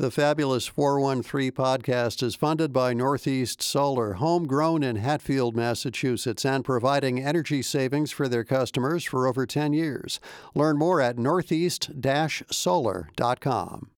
[0.00, 7.22] The Fabulous 413 podcast is funded by Northeast Solar, homegrown in Hatfield, Massachusetts, and providing
[7.22, 10.18] energy savings for their customers for over 10 years.
[10.54, 11.90] Learn more at northeast
[12.50, 13.90] solar.com.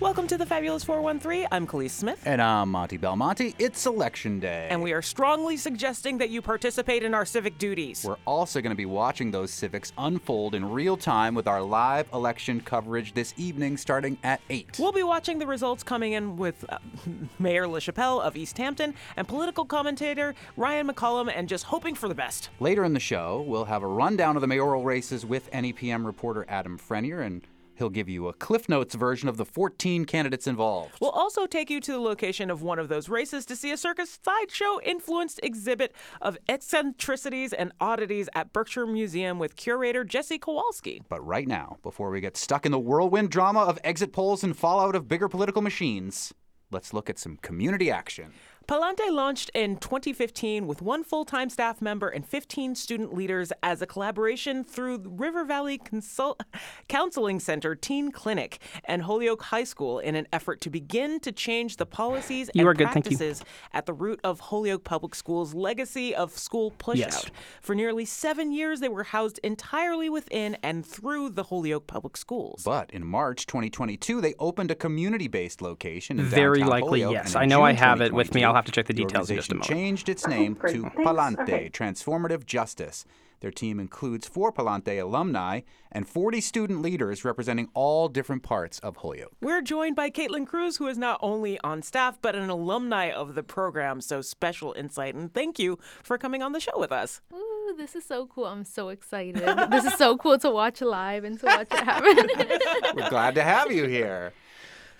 [0.00, 1.48] Welcome to the Fabulous 413.
[1.50, 2.22] I'm Kaliis Smith.
[2.24, 3.56] And I'm Monty Belmonte.
[3.58, 4.68] It's election day.
[4.70, 8.04] And we are strongly suggesting that you participate in our civic duties.
[8.04, 12.06] We're also going to be watching those civics unfold in real time with our live
[12.12, 14.76] election coverage this evening starting at 8.
[14.78, 16.78] We'll be watching the results coming in with uh,
[17.40, 22.50] Mayor LaChapelle of Easthampton and political commentator Ryan McCollum and just hoping for the best.
[22.60, 26.46] Later in the show, we'll have a rundown of the mayoral races with NEPM reporter
[26.48, 27.42] Adam Frenier and
[27.78, 30.96] He'll give you a Cliff Notes version of the 14 candidates involved.
[31.00, 33.76] We'll also take you to the location of one of those races to see a
[33.76, 41.02] circus sideshow influenced exhibit of eccentricities and oddities at Berkshire Museum with curator Jesse Kowalski.
[41.08, 44.56] But right now, before we get stuck in the whirlwind drama of exit polls and
[44.56, 46.34] fallout of bigger political machines,
[46.72, 48.32] let's look at some community action.
[48.68, 53.80] Pa'lante launched in 2015 with one full time staff member and 15 student leaders as
[53.80, 56.42] a collaboration through River Valley Consult-
[56.86, 61.78] Counseling Center Teen Clinic and Holyoke High School in an effort to begin to change
[61.78, 66.36] the policies you and good, practices at the root of Holyoke Public Schools' legacy of
[66.36, 66.96] school pushout.
[66.98, 67.24] Yes.
[67.62, 72.64] For nearly seven years, they were housed entirely within and through the Holyoke Public Schools.
[72.66, 77.24] But in March 2022, they opened a community based location in Very downtown likely, Holyoke,
[77.24, 77.34] yes.
[77.34, 78.44] and in I know I have it with me.
[78.44, 79.70] I'll have to check the details in just a moment.
[79.70, 80.74] changed its oh, name great.
[80.74, 80.96] to Thanks.
[80.96, 81.70] Pa'lante Okay.
[81.70, 83.04] Transformative Justice.
[83.40, 85.60] Their team includes four Pa'lante alumni
[85.92, 89.32] and 40 student leaders representing all different parts of Holyoke.
[89.40, 93.36] We're joined by Katelynn Cruz, who is not only on staff, but an alumni of
[93.36, 94.00] the program.
[94.00, 95.14] So special insight.
[95.14, 97.20] And thank you for coming on the show with us.
[97.32, 98.46] Ooh, this is so cool.
[98.46, 99.36] I'm so excited.
[99.70, 102.96] this is so cool to watch live and to watch it happen.
[102.96, 104.32] We're glad to have you here.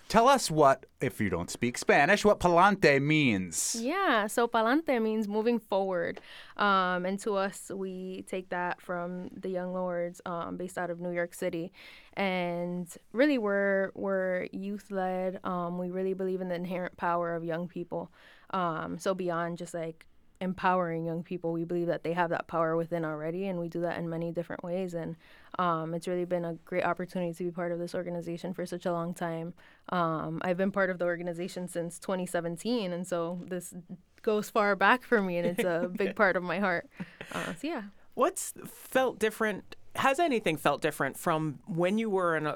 [0.09, 3.77] Tell us what, if you don't speak Spanish, what Pa'lante means.
[3.79, 6.19] yeah, so pa'lante means moving forward.
[6.57, 10.99] Um, and to us, we take that from the Young Lords um, based out of
[10.99, 11.71] New York City.
[12.13, 15.39] And really, we're, we're youth led.
[15.43, 18.11] Um, we really believe in the inherent power of young people.
[18.49, 20.07] Um, so, beyond just like
[20.41, 21.51] empowering young people.
[21.51, 24.31] We believe that they have that power within already, and we do that in many
[24.31, 24.93] different ways.
[24.93, 25.15] And
[25.57, 28.85] um, it's really been a great opportunity to be part of this organization for such
[28.85, 29.53] a long time.
[29.89, 33.73] Um, I've been part of the organization since 2017, and so this
[34.21, 36.89] goes far back for me, and it's a big part of my heart.
[37.31, 37.83] Uh, so yeah.
[38.13, 39.75] What's felt different?
[39.95, 42.53] Has anything felt different from when you were an,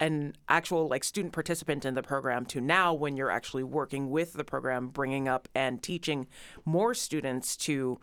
[0.00, 4.32] an actual like student participant in the program to now when you're actually working with
[4.32, 6.26] the program, bringing up and teaching
[6.64, 8.00] more students to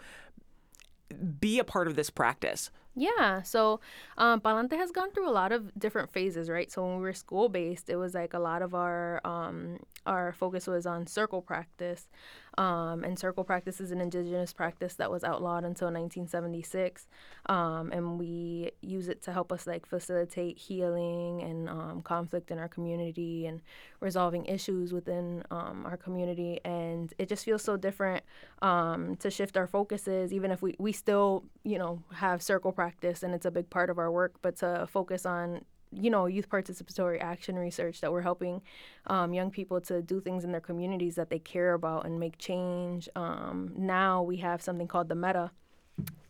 [1.40, 2.70] be a part of this practice?
[3.00, 3.80] Yeah, so
[4.18, 6.72] um, Pa'lante has gone through a lot of different phases, right?
[6.72, 9.78] So when we were school based, it was like a lot of our um,
[10.08, 12.08] our focus was on circle practice,
[12.58, 17.08] um, and circle practice is an indigenous practice that was outlawed until 1976,
[17.48, 22.58] um, and we use it to help us like facilitate healing and um, conflict in
[22.58, 23.62] our community and
[24.00, 28.24] resolving issues within um, our community, and it just feels so different
[28.62, 33.24] um, to shift our focuses, even if we we still you know have circle practice
[33.24, 36.50] and it's a big part of our work, but to focus on you know youth
[36.50, 38.62] participatory action research that we're helping
[39.08, 42.38] um, young people to do things in their communities that they care about and make
[42.38, 43.10] change.
[43.16, 45.52] Um, now we have something called the Meta,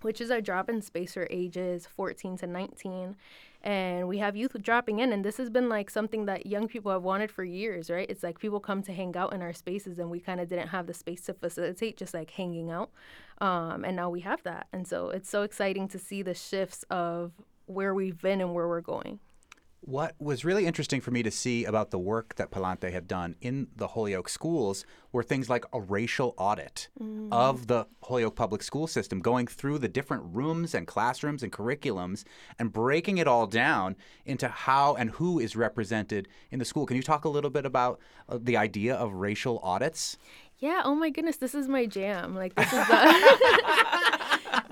[0.02, 3.16] which is our drop-in space for ages 14 to 19
[3.64, 6.92] and we have youth dropping in and this has been like something that young people
[6.92, 8.10] have wanted for years right?
[8.10, 10.68] It's like people come to hang out in our spaces and we kind of didn't
[10.68, 12.92] have the space to facilitate just like hanging out.
[13.40, 14.68] Um, and now we have that.
[14.72, 17.32] And so it's so exciting to see the shifts of
[17.66, 19.20] where we've been and where we're going
[19.82, 23.36] What was really interesting for me to see about the work that Pa'lante had done
[23.40, 26.90] in the Holyoke schools were things like a racial audit
[27.32, 32.26] of the Holyoke public school system, going through the different rooms and classrooms and curriculums
[32.60, 33.96] and breaking it all down
[34.26, 36.86] into how and who is represented in the school.
[36.86, 40.18] Can you talk a little bit about uh, the idea of racial audits?
[40.60, 42.36] Yeah, oh my goodness, this is my jam.
[42.36, 44.20] Like this is the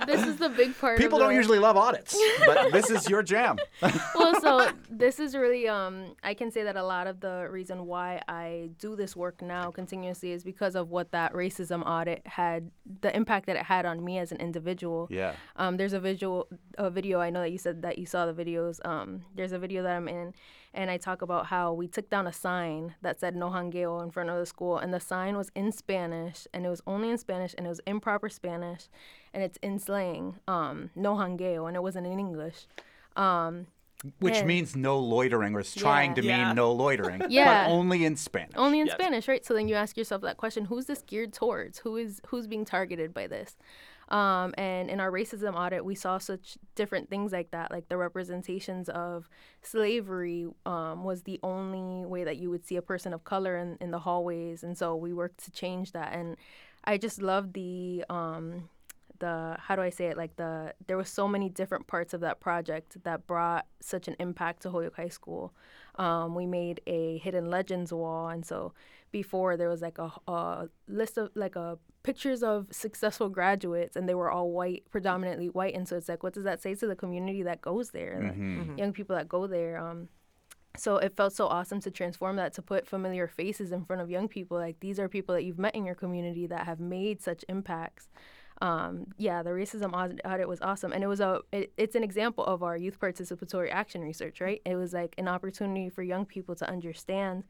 [0.05, 3.23] This is the big part People don't the- usually love audits, but this is your
[3.23, 3.57] jam.
[4.15, 7.85] well, so this is really um I can say that a lot of the reason
[7.85, 12.71] why I do this work now continuously is because of what that racism audit had
[13.01, 15.07] the impact that it had on me as an individual.
[15.09, 15.33] Yeah.
[15.55, 16.47] Um, there's a visual,
[16.77, 17.19] a video.
[17.19, 18.85] I know that you said that you saw the videos.
[18.85, 20.33] Um, there's a video that I'm in,
[20.75, 24.11] and I talk about how we took down a sign that said "No Hangueo" in
[24.11, 27.17] front of the school, and the sign was in Spanish, and it was only in
[27.17, 28.87] Spanish, and it was improper Spanish,
[29.33, 32.67] and it's in slang, um, "No Hangueo," and it wasn't in English.
[33.15, 33.67] Um,
[34.19, 36.15] Which And- means no loitering, or is trying Yeah.
[36.15, 36.45] to Yeah.
[36.47, 37.63] mean no loitering, Yeah.
[37.65, 38.51] but only in Spanish.
[38.55, 38.95] only in Yes.
[38.99, 39.43] Spanish, right?
[39.43, 41.79] So then you ask yourself that question: Who's this geared towards?
[41.79, 43.57] Who is who's being targeted by this?
[44.09, 47.97] Um, and in our racism audit, we saw such different things like that, like the
[47.97, 49.27] representations of
[49.61, 53.77] slavery um, was the only way that you would see a person of color in,
[53.81, 56.13] in the hallways, and so we worked to change that.
[56.13, 56.37] And
[56.83, 58.69] I just love the um,
[59.19, 62.21] the how do I say it like the there was so many different parts of
[62.21, 65.53] that project that brought such an impact to Holyoke High School.
[65.97, 68.73] Um, we made a hidden legends wall, and so
[69.11, 74.07] before there was like a, a list of like a pictures of successful graduates, and
[74.07, 76.87] they were all white, predominantly white, and so it's like what does that say to
[76.87, 79.77] the community that goes there, like, young people that go there.
[79.77, 80.09] Um,
[80.77, 84.09] so it felt so awesome to transform that to put familiar faces in front of
[84.09, 87.21] young people like these are people that you've met in your community that have made
[87.21, 88.09] such impacts
[88.61, 92.43] um, yeah the racism audit was awesome and it was a it, it's an example
[92.45, 96.55] of our youth participatory action research right it was like an opportunity for young people
[96.55, 97.43] to understand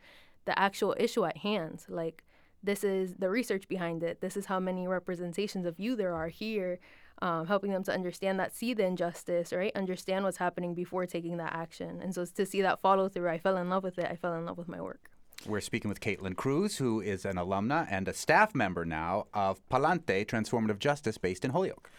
[0.45, 2.23] the actual issue at hand like
[2.63, 6.29] this is the research behind it this is how many representations of you there are
[6.29, 6.79] here
[7.21, 9.71] um, helping them to understand that, see the injustice, right?
[9.75, 12.01] Understand what's happening before taking that action.
[12.01, 14.07] And so to see that follow through, I fell in love with it.
[14.09, 15.09] I fell in love with my work.
[15.47, 19.59] We're speaking with Katelynn Cruz, who is an alumna and a staff member now of
[19.69, 21.91] Pa'lante Transformative Justice based in Holyoke.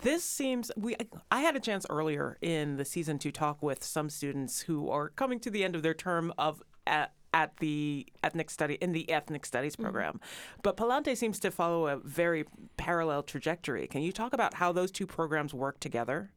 [0.00, 0.96] This seems we.
[1.30, 5.10] I had a chance earlier in the season to talk with some students who are
[5.10, 9.10] coming to the end of their term of at, at the ethnic study in the
[9.10, 9.84] ethnic studies mm-hmm.
[9.84, 10.20] program,
[10.62, 12.44] but Pa'lante seems to follow a very
[12.76, 13.86] parallel trajectory.
[13.86, 16.32] Can you talk about how those two programs work together?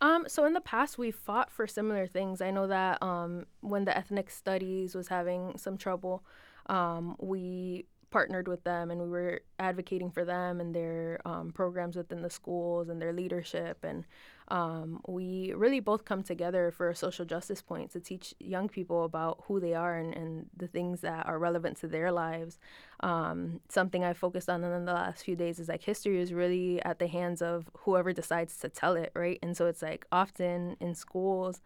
[0.00, 2.40] Um, so in the past, we fought for similar things.
[2.40, 6.24] I know that um, when the ethnic studies was having some trouble,
[6.66, 11.96] um, we partnered with them and we were advocating for them and their um, programs
[11.96, 13.82] within the schools and their leadership.
[13.82, 14.04] And
[14.48, 19.04] um, we really both come together for a social justice point to teach young people
[19.04, 22.58] about who they are and, and the things that are relevant to their lives.
[23.00, 26.82] Um, something I focused on in the last few days is like history is really
[26.82, 29.38] at the hands of whoever decides to tell it, right?
[29.42, 31.60] And so it's like often in schools,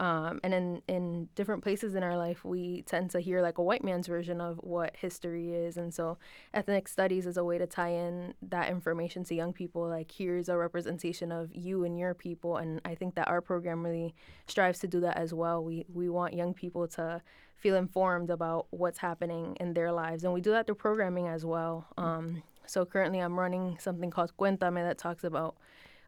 [0.00, 3.62] um, and in, in different places in our life, we tend to hear like a
[3.62, 5.76] white man's version of what history is.
[5.76, 6.18] And so,
[6.54, 9.88] ethnic studies is a way to tie in that information to young people.
[9.88, 12.58] Like, here's a representation of you and your people.
[12.58, 14.14] And I think that our program really
[14.46, 15.64] strives to do that as well.
[15.64, 17.20] We, we want young people to
[17.56, 20.22] feel informed about what's happening in their lives.
[20.22, 21.88] And we do that through programming as well.
[21.96, 25.56] Um, so, currently, I'm running something called Cuéntame that talks about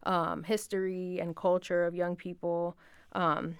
[0.04, 2.76] um, history and culture of young people.
[3.12, 3.58] Um,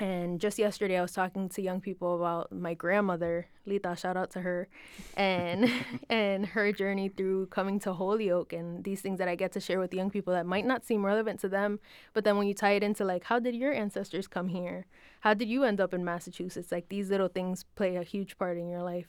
[0.00, 3.94] and just yesterday, I was talking to young people about my grandmother, Lita.
[3.96, 4.68] Shout out to her,
[5.16, 5.70] and
[6.10, 9.78] and her journey through coming to Holyoke and these things that I get to share
[9.78, 11.78] with young people that might not seem relevant to them.
[12.12, 14.86] But then when you tie it into like, how did your ancestors come here?
[15.20, 16.72] How did you end up in Massachusetts?
[16.72, 19.08] Like these little things play a huge part in your life.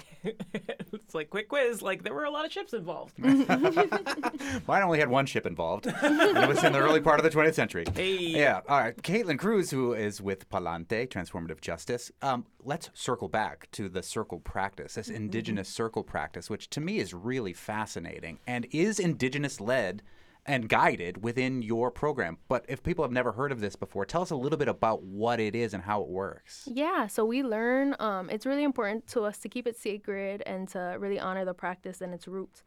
[0.24, 1.82] it's like quick quiz.
[1.82, 3.18] Like there were a lot of ships involved.
[3.18, 5.86] Mine only had one ship involved.
[5.86, 7.84] and it was in the early part of the 20th century.
[7.94, 8.16] Hey.
[8.16, 8.60] Yeah.
[8.68, 8.96] All right.
[8.96, 12.10] Katelynn Cruz, who is with Pa'lante, Transformative Justice.
[12.22, 16.98] Um, let's circle back to the circle practice, this indigenous circle practice, which to me
[16.98, 20.02] is really fascinating and is indigenous led
[20.44, 22.38] and guided within your program.
[22.48, 25.02] But if people have never heard of this before, tell us a little bit about
[25.02, 26.68] what it is and how it works.
[26.70, 27.94] Yeah, so we learn.
[28.00, 31.54] Um, it's really important to us to keep it sacred and to really honor the
[31.54, 32.64] practice and its roots.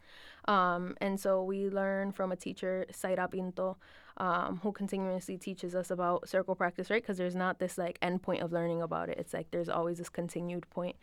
[0.48, 3.78] Um, and so we learn from a teacher, Saira Pinto,
[4.18, 7.02] um, who continuously teaches us about circle practice, right?
[7.02, 9.18] Because there's not this like end point of learning about it.
[9.18, 10.96] It's like there's always this continued point.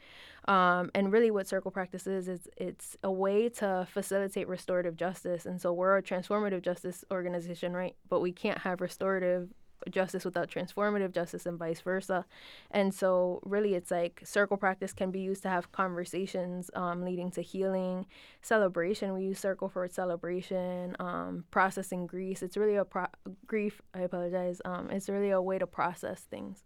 [0.49, 5.45] Um, and really, what circle practice is, is it's a way to facilitate restorative justice.
[5.45, 7.95] And so we're a transformative justice organization, right?
[8.09, 9.49] But we can't have restorative
[9.91, 12.25] justice without transformative justice and vice versa.
[12.71, 17.31] And so, really, it's like circle practice can be used to have conversations um, leading
[17.33, 18.07] to healing,
[18.41, 19.13] celebration.
[19.15, 22.43] We use circle for celebration, um, processing grief.
[22.43, 23.07] It's really a pro-
[23.47, 23.81] grief.
[23.95, 24.61] I apologize.
[24.65, 26.65] Um, it's really a way to process things.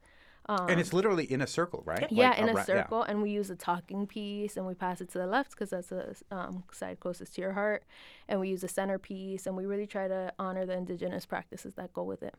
[0.49, 2.07] and it's literally in a circle, right?
[2.11, 2.63] Yeah, Like in a yeah.
[2.63, 5.71] circle, and we use a talking piece, and we pass it to the left because
[5.71, 7.85] that's the um, side closest to your heart,
[8.29, 11.93] and we use a centerpiece, and we really try to honor the indigenous practices that
[11.93, 12.35] go with it.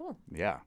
[0.00, 0.16] Cool.
[0.32, 0.60] Yeah.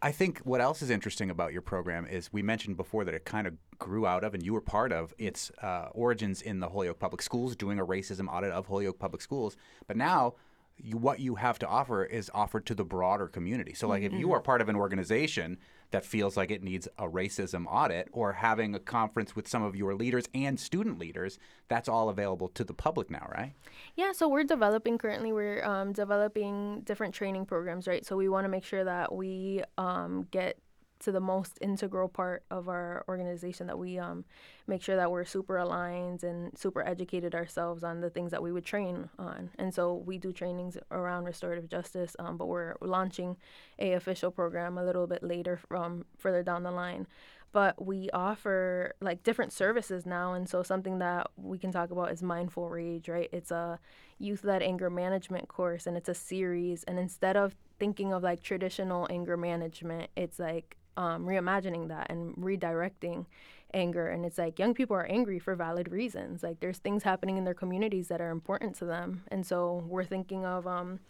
[0.00, 3.24] I think what else is interesting about your program is we mentioned before that it
[3.24, 6.68] kind of grew out of, and you were part of, its uh, origins in the
[6.68, 9.56] Holyoke Public Schools, doing a racism audit of Holyoke Public Schools.
[9.88, 10.34] But now
[10.84, 13.74] you, what you have to offer is offered to the broader community.
[13.74, 15.58] So, like, if you are part of an organization
[15.90, 19.74] that feels like it needs a racism audit or having a conference with some of
[19.74, 23.52] your leaders and student leaders, that's all available to the public now, right?
[23.96, 25.32] Yeah, so we're developing currently.
[25.32, 28.04] We're um, developing different training programs, right?
[28.04, 30.58] So we want to make sure that we um, get
[31.00, 34.24] to the most integral part of our organization that we um,
[34.66, 38.52] make sure that we're super aligned and super educated ourselves on the things that we
[38.52, 39.50] would train on.
[39.58, 43.36] And so we do trainings around restorative justice, um, but we're launching
[43.78, 47.06] a official program a little bit later from further down the line.
[47.52, 52.12] But we offer like different services now and so something that we can talk about
[52.12, 53.28] is mindful rage right?
[53.32, 53.80] It's a
[54.18, 56.84] youth-led anger management course and it's a series.
[56.84, 62.34] And instead of thinking of like traditional anger management it's like um, reimagining that and
[62.36, 63.26] redirecting
[63.72, 64.08] anger.
[64.08, 66.42] And it's like young people are angry for valid reasons.
[66.42, 69.22] Like there's things happening in their communities that are important to them.
[69.28, 71.00] And so we're thinking of um,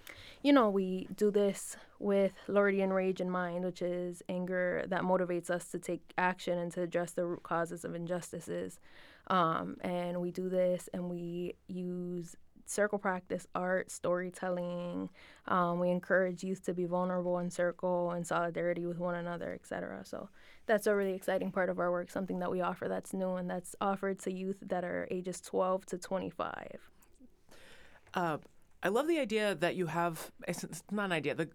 [0.43, 5.51] you know we do this with Lordean rage in mind which is anger that motivates
[5.51, 8.81] us to take action and to address the root causes of injustices.
[9.27, 12.37] Um, and we do this and we use
[12.67, 15.11] circle practice, art, storytelling.
[15.47, 20.05] Um, we encourage youth to be vulnerable in circle and solidarity with one another, etc.
[20.05, 20.29] So
[20.67, 23.51] that's a really exciting part of our work, something that we offer that's new and
[23.51, 26.91] that's offered to youth that are ages 12 to 25.
[28.15, 28.39] Uh,
[28.83, 30.31] I love the idea that you have.
[30.49, 31.35] It's not an idea.
[31.35, 31.49] The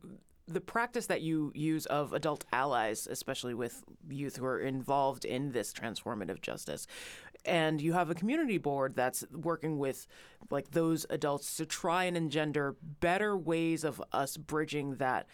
[0.48, 5.52] the practice that you use of adult allies, especially with youth who are involved in
[5.52, 6.86] this transformative justice,
[7.46, 10.08] and you have a community board that's working with
[10.50, 15.28] like those adults to try and engender better ways of us bridging that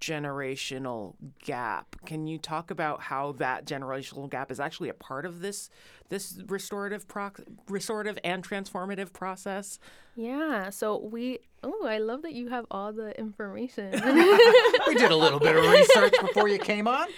[0.00, 1.96] generational gap.
[2.04, 5.70] Can you talk about how that generational gap is actually a part of this
[6.10, 9.78] this restorative proc- restorative and transformative process?
[10.16, 10.70] Yeah.
[10.70, 13.90] So we oh, I love that you have all the information.
[14.86, 17.08] we did a little bit of research before you came on.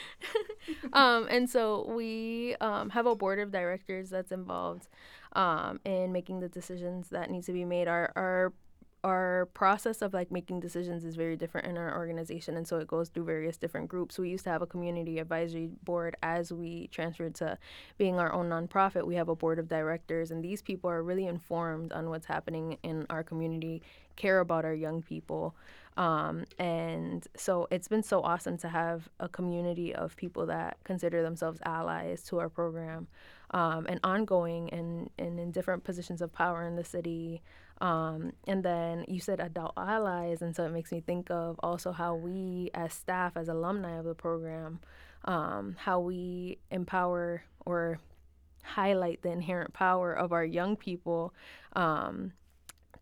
[0.92, 4.88] um, and so we um, have a board of directors that's involved
[5.32, 7.88] um, in making the decisions that need to be made.
[7.88, 8.52] Our our
[9.06, 12.88] our process of like making decisions is very different in our organization and so it
[12.88, 14.18] goes through various different groups.
[14.18, 17.56] We used to have a community advisory board as we transferred to
[17.98, 19.06] being our own nonprofit.
[19.06, 22.78] We have a board of directors and these people are really informed on what's happening
[22.82, 23.80] in our community
[24.16, 25.54] care about our young people.
[25.96, 31.22] Um, and so it's been so awesome to have a community of people that consider
[31.22, 33.06] themselves allies to our program
[33.52, 37.40] um, and ongoing and, and in different positions of power in the city
[37.80, 41.92] um, and then you said adult allies, and so it makes me think of also
[41.92, 44.80] how we, as staff, as alumni of the program,
[45.24, 47.98] um, how we empower or
[48.62, 51.32] highlight the inherent power of our young people
[51.74, 52.32] um,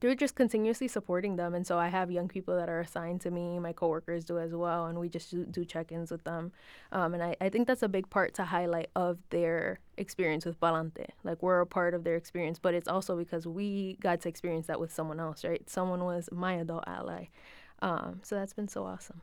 [0.05, 1.55] through just continuously supporting them.
[1.55, 4.55] And so I have young people that are assigned to me, my coworkers do as
[4.55, 6.53] well, and we just do check ins with them.
[6.93, 10.61] Um, and I, I think that's a big part to highlight of their experience with
[10.61, 11.07] Pa'lante.
[11.23, 14.67] Like we're a part of their experience, but it's also because we got to experience
[14.67, 15.67] that with someone else, right?
[15.71, 17.29] Someone was my adult ally.
[17.81, 19.23] Um, so that's been so awesome.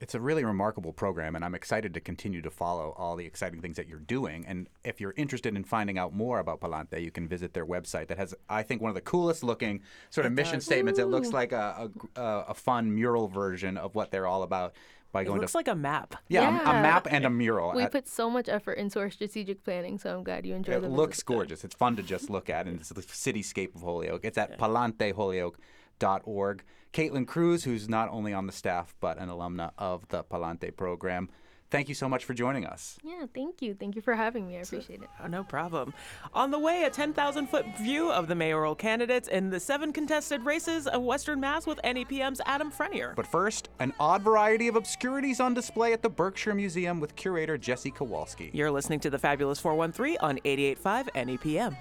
[0.00, 3.60] It's a really remarkable program, and I'm excited to continue to follow all the exciting
[3.60, 4.46] things that you're doing.
[4.46, 8.08] And if you're interested in finding out more about Pa'lante, you can visit their website
[8.08, 10.64] that has, I think, one of the coolest looking sort of it mission does.
[10.64, 10.98] statements.
[10.98, 11.02] Ooh.
[11.02, 14.74] It looks like a, a, a, fun mural version of what they're all about.
[15.12, 16.14] By going it looks to, like a map.
[16.28, 16.60] Yeah, yeah.
[16.60, 17.72] A, a, map and a mural.
[17.74, 20.84] We uh, put so much effort into our strategic planning, so I'm glad you enjoyed
[20.84, 20.86] it.
[20.86, 21.64] It looks gorgeous.
[21.64, 24.24] It's fun to just look at, and it's the cityscape of Holyoke.
[24.24, 24.56] It's at yeah.
[24.56, 26.62] palanteholyoke.org.
[26.92, 31.28] Katelynn Cruz, who's not only on the staff but an alumna of the Pa'lante program.
[31.70, 32.98] Thank you so much for joining us.
[33.04, 33.74] Yeah, thank you.
[33.74, 34.56] Thank you for having me.
[34.56, 35.08] I appreciate it.
[35.22, 35.94] Oh, no problem.
[36.34, 40.44] On the way, a 10,000 foot view of the mayoral candidates in the seven contested
[40.44, 43.14] races of Western Mass with NEPM's Adam Frenier.
[43.14, 47.56] But first, an odd variety of obscurities on display at the Berkshire Museum with curator
[47.56, 48.50] Jesse Kowalski.
[48.52, 51.76] You're listening to the Fabulous 413 on 88.5 NEPM.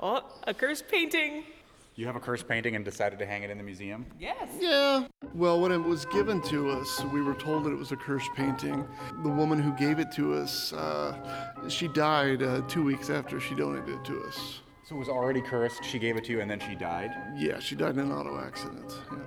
[0.00, 1.44] Oh, a cursed painting.
[1.96, 4.06] You have a cursed painting and decided to hang it in the museum?
[4.20, 4.48] Yes.
[4.60, 5.08] Yeah.
[5.34, 8.30] Well, when it was given to us, we were told that it was a cursed
[8.36, 8.86] painting.
[9.24, 13.56] The woman who gave it to us, uh, she died uh, two weeks after she
[13.56, 14.60] donated it to us.
[14.84, 15.82] So it was already cursed.
[15.82, 17.10] She gave it to you, and then she died.
[17.36, 18.94] Yeah, she died in an auto accident.
[19.10, 19.18] Yeah.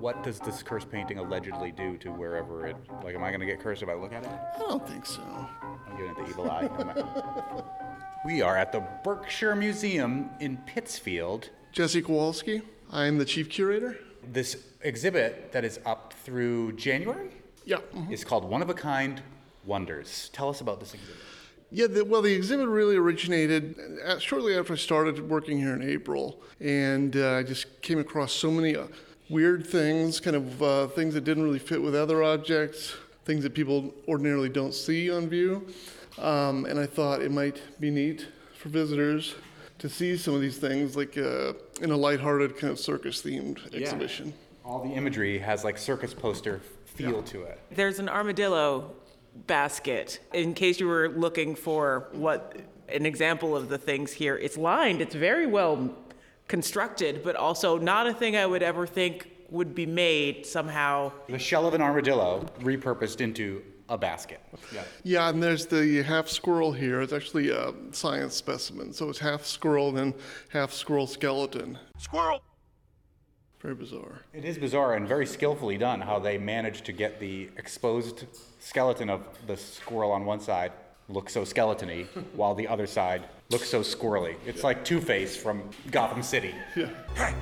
[0.00, 2.76] What does this cursed painting allegedly do to wherever it?
[3.04, 4.30] Like, am I going to get cursed if I look at it?
[4.56, 5.22] I don't think so.
[5.22, 7.62] I'm giving it the evil eye.
[8.24, 11.50] we are at the Berkshire Museum in Pittsfield.
[11.72, 12.62] Jesse Kowalski.
[12.90, 13.98] I'm the chief curator.
[14.32, 17.30] This exhibit that is up through January.
[17.64, 17.76] Yeah.
[17.94, 18.12] Mm-hmm.
[18.12, 19.22] Is called One of a Kind
[19.64, 20.30] Wonders.
[20.32, 21.16] Tell us about this exhibit.
[21.70, 25.82] Yeah, the, well, the exhibit really originated uh, shortly after I started working here in
[25.82, 28.86] April, and uh, I just came across so many uh,
[29.28, 32.94] weird things, kind of uh, things that didn't really fit with other objects,
[33.26, 35.66] things that people ordinarily don't see on view,
[36.20, 39.34] um, and I thought it might be neat for visitors
[39.78, 44.34] to see some of these things, like uh, in a lighthearted kind of circus-themed exhibition.
[44.64, 47.60] All the imagery has like circus poster feel to it.
[47.70, 48.90] There's an armadillo
[49.46, 52.56] basket in case you were looking for what
[52.88, 54.36] an example of the things here.
[54.36, 55.94] It's lined, it's very well
[56.48, 61.12] constructed, but also not a thing I would ever think would be made somehow.
[61.28, 64.40] The shell of an armadillo repurposed into a basket.
[64.72, 64.82] Yeah.
[65.02, 67.00] Yeah, and there's the half squirrel here.
[67.00, 70.14] It's actually a science specimen, so it's half squirrel and
[70.50, 71.78] half squirrel skeleton.
[71.98, 72.42] Squirrel!
[73.60, 74.22] Very bizarre.
[74.32, 78.26] It is bizarre and very skillfully done how they managed to get the exposed
[78.60, 80.72] skeleton of the squirrel on one side
[81.08, 84.36] look so skeletony, while the other side looks so squirrely.
[84.46, 86.54] It's like Two Face from Gotham City.
[86.74, 87.34] Hey,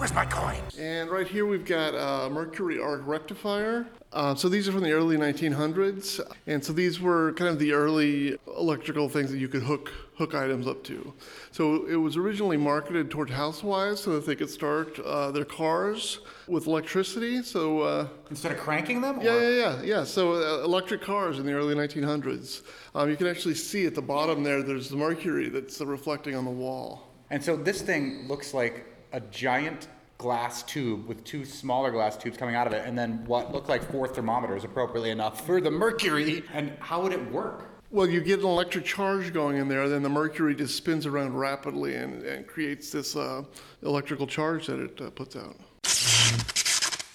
[0.00, 0.62] where's my coin?
[0.78, 3.86] And right here we've got a Mercury arc rectifier.
[4.14, 7.72] Uh, so these are from the early 1900s, and so these were kind of the
[7.72, 11.12] early electrical things that you could hook hook items up to.
[11.52, 16.20] So it was originally marketed toward housewives so that they could start uh, their cars
[16.48, 17.42] with electricity.
[17.42, 19.20] So uh, Instead of cranking them?
[19.20, 20.04] yeah, or- yeah, yeah, yeah.
[20.04, 22.62] So uh, electric cars in the early 1900s.
[22.94, 24.62] Um, you can actually see at the bottom there.
[24.62, 27.06] There's the mercury that's uh, reflecting on the wall.
[27.30, 29.88] And so this thing looks like a giant
[30.18, 33.68] glass tube with two smaller glass tubes coming out of it, and then what looked
[33.68, 36.44] like four thermometers, appropriately enough, for the mercury.
[36.52, 37.66] And how would it work?
[37.90, 41.34] Well, you get an electric charge going in there, then the mercury just spins around
[41.34, 43.42] rapidly and, and creates this uh,
[43.82, 45.56] electrical charge that it uh, puts out.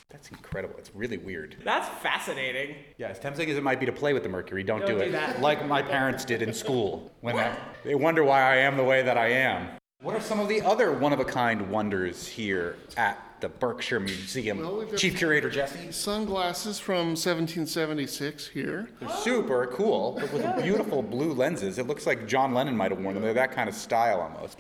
[0.10, 0.76] That's incredible.
[0.78, 1.58] It's really weird.
[1.64, 2.78] That's fascinating.
[2.98, 4.98] Yeah, as tempting as it might be to play with the mercury, don't, Don't do
[4.98, 5.12] do it.
[5.12, 5.42] that.
[5.42, 9.04] Like my parents did in school when I, they wonder why I am the way
[9.04, 9.68] that I am.
[10.06, 14.60] What are some of the other one-of-a-kind wonders here at the Berkshire Museum?
[14.60, 15.92] Well, Chief Curator Jesse?
[15.92, 18.88] Sunglasses from 1776 here.
[19.00, 21.80] They're super cool, but with beautiful blue lenses.
[21.80, 23.24] It looks like John Lennon might have worn them.
[23.24, 24.60] They're that kind of style almost.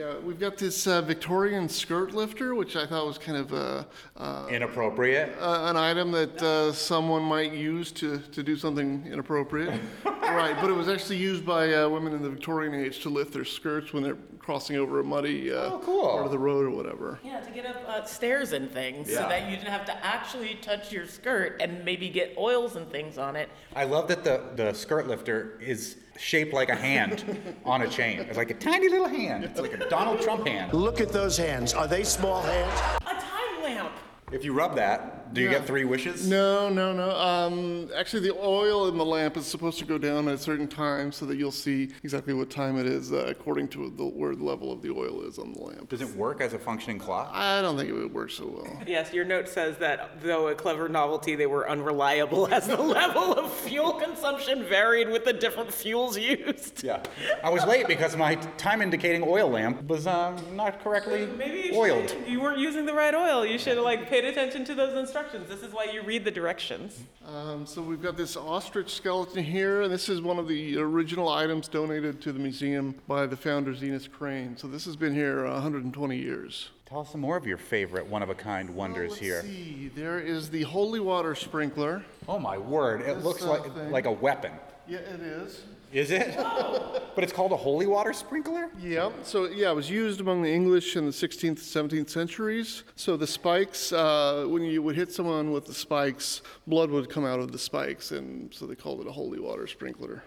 [0.00, 3.84] Yeah, we've got this uh, Victorian skirt lifter, which I thought was kind of uh,
[4.16, 5.36] uh, Inappropriate.
[5.38, 9.78] uh, an item that uh, someone might use to, to do something inappropriate.
[10.06, 13.34] right, but it was actually used by uh, women in the Victorian age to lift
[13.34, 16.08] their skirts when they're crossing over a muddy uh, Oh, cool.
[16.12, 17.18] part of the road or whatever.
[17.22, 19.28] Yeah, to get up uh, stairs and things so Yeah.
[19.28, 23.18] that you didn't have to actually touch your skirt and maybe get oils and things
[23.18, 23.50] on it.
[23.76, 27.24] I love that the, the skirt lifter is shaped like a hand
[27.64, 28.20] on a chain.
[28.20, 29.44] It's like a tiny little hand.
[29.44, 30.72] It's like a Donald Trump hand.
[30.74, 31.72] Look at those hands.
[31.72, 32.80] Are they small hands?
[33.06, 33.92] A time lamp.
[34.30, 35.58] If you rub that, do you Yeah.
[35.58, 36.28] get three wishes?
[36.28, 37.10] No, no, no.
[37.16, 40.66] Um, actually, the oil in the lamp is supposed to go down at a certain
[40.68, 44.34] time so that you'll see exactly what time it is uh, according to the, where
[44.34, 45.88] the level of the oil is on the lamp.
[45.88, 47.30] Does it work as a functioning clock?
[47.32, 48.82] I don't think it would work so well.
[48.86, 53.32] Yes, your note says that though a clever novelty, they were unreliable as the level
[53.34, 56.82] of fuel consumption varied with the different fuels used.
[56.82, 57.02] Yeah.
[57.44, 61.74] I was late because my time indicating oil lamp was uh, not correctly Maybe you,
[61.76, 62.10] oiled.
[62.10, 63.46] should- you weren't using the right oil.
[63.46, 65.19] You should have like paid attention to those instructions.
[65.30, 66.98] This is why you read the directions.
[67.26, 71.28] Um, so we've got this ostrich skeleton here, and this is one of the original
[71.28, 74.56] items donated to the museum by the founder Zenas Crane.
[74.56, 76.70] So this has been here 120 years.
[76.86, 79.42] Tell us some more of your favorite one-of-a-kind wonders Let's here.
[79.42, 79.90] see.
[79.94, 82.02] There is the holy water sprinkler.
[82.26, 83.02] Oh my word!
[83.02, 83.90] It This, looks uh, like thing.
[83.90, 84.52] like a weapon.
[84.88, 85.62] Yeah, it is.
[85.92, 86.36] Is it?
[87.14, 88.70] but it's called a holy water sprinkler.
[88.80, 89.10] Yeah.
[89.22, 92.84] So yeah, it was used among the English in the 16th, 17th centuries.
[92.96, 97.24] So the spikes, uh, when you would hit someone with the spikes, blood would come
[97.24, 100.22] out of the spikes, and so they called it a holy water sprinkler.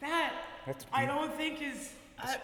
[0.00, 0.32] That
[0.66, 1.92] That's I don't think is.
[2.20, 2.34] Uh,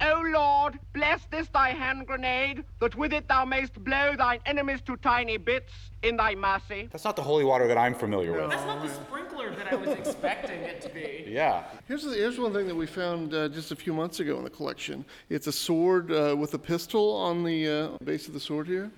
[0.00, 4.80] O Lord, bless this thy hand grenade, that with it thou mayst blow thine enemies
[4.86, 6.88] to tiny bits in thy mercy.
[6.90, 8.50] That's not the holy water that I'm familiar with.
[8.50, 9.29] that's not the sprinkler
[9.60, 11.24] that I was expecting it to be.
[11.28, 11.64] Yeah.
[11.86, 14.50] Here's, here's one thing that we found uh, just a few months ago in the
[14.50, 15.04] collection.
[15.28, 18.90] It's a sword uh, with a pistol on the uh, base of the sword here.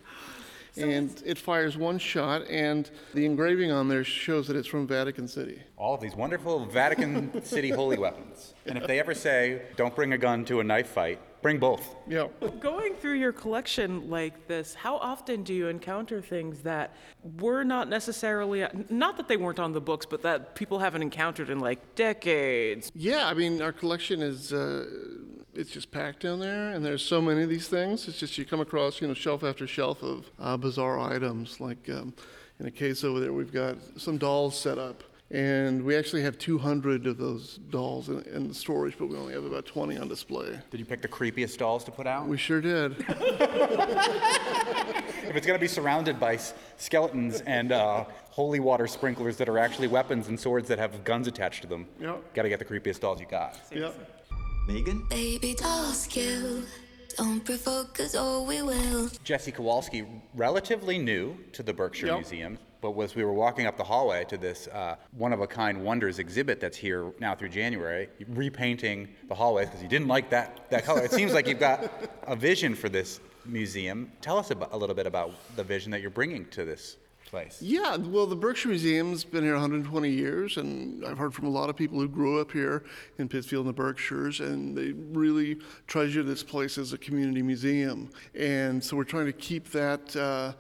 [0.77, 5.29] and it fires one shot, and the engraving on there shows that it's from Vatican
[5.29, 5.61] City.
[5.77, 8.55] All of these wonderful Vatican City holy weapons.
[8.65, 11.97] And if they ever say, don't bring a gun to a knife fight, bring both.
[12.09, 12.29] Yeah.
[12.61, 16.95] Going through your collection like this, how often do you encounter things that
[17.41, 21.51] were not necessarily, not that they weren't on the books, but that people haven't encountered
[21.51, 22.91] in like decades?
[22.95, 24.87] Yeah, I mean, our collection is, uh,
[25.55, 28.09] it's just packed down there, and there's so many of these things.
[28.09, 31.61] It's just you come across, you know, shelf after shelf of uh, bizarre items.
[31.61, 32.15] Like um,
[32.61, 35.03] in a case over there, we've got some dolls set up.
[35.33, 39.33] And we actually have 200 of those dolls in, in the storage, but we only
[39.33, 40.59] have about 20 on display.
[40.71, 42.29] Did you pick the creepiest dolls to put out?
[42.29, 42.93] We sure did.
[43.09, 43.09] if
[45.37, 49.59] it's going to be surrounded by s- skeletons and uh, holy water sprinklers that are
[49.59, 52.35] actually weapons and swords that have guns attached to them, Yep.
[52.35, 53.59] got to get the creepiest dolls you got.
[53.75, 53.91] yeah.
[54.69, 55.05] Megan?
[55.09, 56.63] Baby dolls kill.
[57.17, 59.09] Don't provoke us or we will.
[59.25, 62.17] Jesse Kowalski, relatively new to the Berkshire Yep.
[62.17, 65.47] Museum, but as we were walking up the hallway to this uh, one of a
[65.47, 70.29] kind wonders exhibit that's here now through January, repainting the hallways because you didn't like
[70.29, 71.03] that, that color.
[71.03, 71.91] It seems like you've got
[72.27, 74.11] a vision for this museum.
[74.21, 76.97] Tell us about, a little bit about the vision that you're bringing to this
[77.33, 77.63] place.
[77.63, 81.71] Yeah, well, the Berkshire Museum's been here 120 years, and I've heard from a lot
[81.71, 82.85] of people who grew up here
[83.17, 88.11] in Pittsfield and the Berkshires, and they really treasure this place as a community museum.
[88.35, 90.15] And so we're trying to keep that.
[90.15, 90.53] Uh,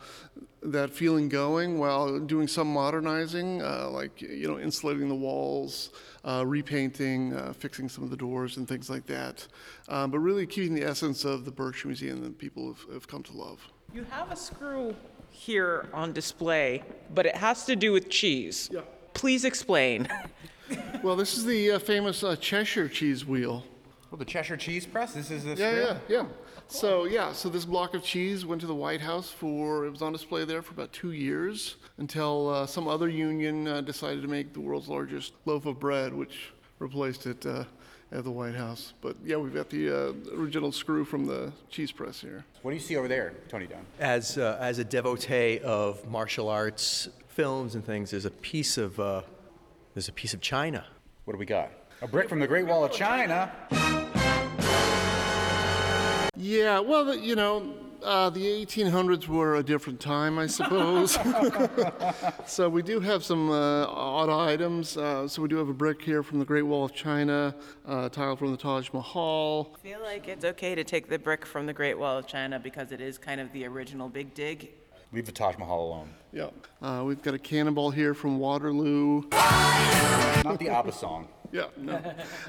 [0.65, 5.91] that feeling going while doing some modernizing, uh, like you know, insulating the walls,
[6.25, 9.45] uh, repainting, uh, fixing some of the doors, and things like that.
[9.89, 13.25] Um, but really keeping the essence of the Berkshire Museum that people have, have come
[13.25, 13.59] to love.
[13.93, 14.95] You have a screw
[15.33, 18.69] here on display, but it has to do with cheese.
[18.73, 18.83] Yeah.
[19.15, 20.09] Please explain.
[21.03, 23.63] Well, this is the uh, famous uh, Cheshire cheese wheel.
[24.11, 25.13] Well, the Cheshire Cheese Press.
[25.13, 26.03] This is the Yeah, strip?
[26.09, 26.27] yeah, yeah.
[26.69, 30.01] So yeah, so this block of cheese went to the White House for it was
[30.01, 34.29] on display there for about two years until uh, some other union uh, decided to
[34.29, 37.65] make the world's largest loaf of bread, which replaced it uh,
[38.13, 38.93] at the White House.
[39.01, 42.45] But yeah, we've got the uh, original screw from the cheese press here.
[42.63, 43.85] What do you see over there, Tony Dunn?
[43.99, 48.99] as uh, as a devotee of martial arts films and things, there's a piece of
[49.01, 49.23] uh,
[49.95, 50.85] there's a piece of China.
[51.25, 51.71] What do we got?
[52.03, 53.51] A brick from the Great Wall of China.
[56.37, 61.19] Yeah, well, you know, uh, the 1800s were a different time, I suppose.
[62.47, 64.97] so we do have some uh, odd items.
[64.97, 67.55] Uh, so we do have a brick here from the Great Wall of China,
[67.87, 69.75] uh, tile from the Taj Mahal.
[69.75, 72.59] I feel like it's okay to take the brick from the Great Wall of China
[72.59, 74.71] because it is kind of the original Big Dig.
[75.13, 76.11] Leave the Taj Mahal alone.
[76.33, 76.49] Yeah.
[76.81, 79.23] Uh, we've got a cannonball here from Waterloo.
[79.31, 81.29] Not the ABBA song.
[81.53, 82.01] Yeah, no.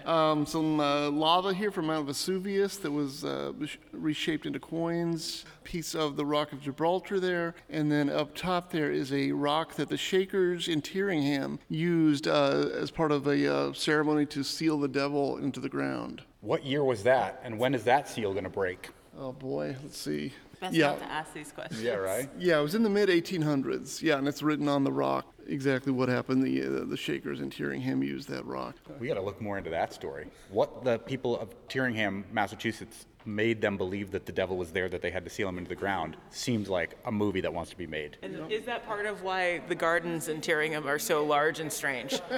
[0.09, 3.51] um, some uh, lava here from Mount Vesuvius that was uh,
[3.91, 5.43] reshaped into coins.
[5.65, 9.75] Piece of the Rock of Gibraltar there, and then up top there is a rock
[9.75, 14.79] that the Shakers in Tyringham used uh, as part of a uh, ceremony to seal
[14.79, 16.21] the devil into the ground.
[16.39, 18.89] What year was that, and when is that seal going to break?
[19.19, 20.31] Oh boy, let's see.
[20.63, 21.81] Best yeah, not to ask these questions.
[21.81, 22.29] Yeah, right?
[22.39, 24.01] yeah, it was in the mid 1800s.
[24.01, 26.41] Yeah, and it's written on the rock exactly what happened.
[26.41, 28.77] The uh, the Shakers in Tyringham used that rock.
[28.97, 30.27] We got to look more into that story.
[30.49, 35.01] What the people of Tyringham, Massachusetts, made them believe that the devil was there, that
[35.01, 37.77] they had to seal him into the ground, seems like a movie that wants to
[37.77, 38.15] be made.
[38.21, 42.21] And is that part of why the gardens in Tyringham are so large and strange?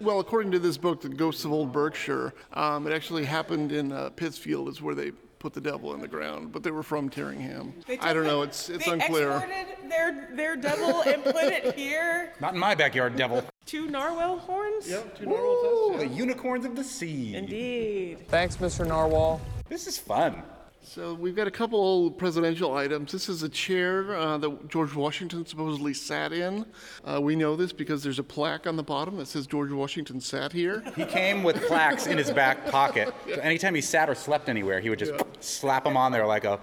[0.00, 3.90] Well, according to this book, The Ghosts of Old Berkshire, um, it actually happened in
[3.90, 7.08] uh, Pittsfield, is where they put the devil in the ground, but they were from
[7.10, 7.72] Tyringham.
[8.00, 9.32] I don't know, it's, it's they unclear.
[9.32, 12.32] exported their, their devil and put it here.
[12.40, 13.44] Not in my backyard, devil.
[13.66, 14.88] Two narwhal horns?
[14.88, 17.36] Yep, two narwhal Ooh, tests, the unicorns of the sea.
[17.36, 18.28] Indeed.
[18.28, 18.86] Thanks, Mr.
[18.86, 19.40] Narwhal.
[19.68, 20.42] This is fun.
[20.82, 23.12] So we've got a couple presidential items.
[23.12, 26.64] This is a chair uh, that George Washington supposedly sat in.
[27.04, 30.20] Uh, we know this because there's a plaque on the bottom that says George Washington
[30.20, 30.82] sat here.
[30.96, 33.12] He came with plaques in his back pocket.
[33.26, 36.44] So anytime he sat or slept anywhere, he would just slap them on there like
[36.44, 36.58] a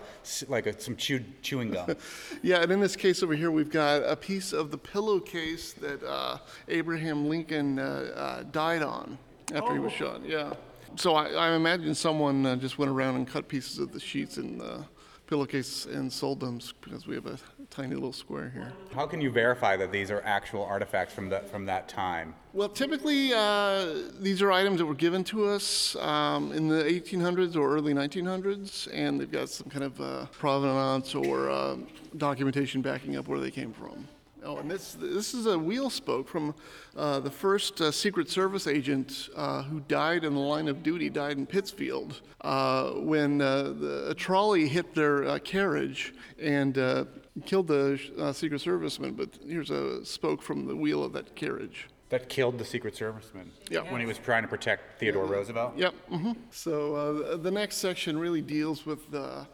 [0.48, 1.96] like a, some chewed, chewing gum.
[2.42, 6.04] Yeah, and in this case over here, we've got a piece of the pillowcase that
[6.04, 9.18] uh, Abraham Lincoln uh, uh, died on
[9.54, 10.22] after he was shot.
[10.26, 10.54] Yeah.
[10.98, 14.38] So I, I imagine someone uh, just went around and cut pieces of the sheets
[14.38, 14.86] and the
[15.28, 17.38] pillowcase and sold them because we have a
[17.70, 18.72] tiny little square here.
[18.94, 22.36] How can you verify that these are actual artifacts from that from that time?
[22.54, 27.56] Well, typically, uh, these are items that were given to us um, in the 1800s
[27.56, 31.76] or early 1900s, and they've got some kind of uh, provenance or uh,
[32.18, 34.08] documentation backing up where they came from.
[34.46, 36.54] Oh, and this this is a wheel spoke from
[36.96, 41.10] uh, the first uh, Secret Service agent uh, who died in the line of duty,
[41.10, 47.06] died in Pittsfield uh, when uh, the, a trolley hit their uh, carriage and uh,
[47.46, 49.18] killed the uh, Secret Serviceman.
[49.18, 51.88] But here's a spoke from the wheel of that carriage.
[52.10, 53.92] That killed the Secret Serviceman Yeah.
[53.92, 55.76] when he was trying to protect Theodore Roosevelt.
[55.76, 55.94] Yep.
[56.08, 59.46] hmm So uh, the next section really deals with uh,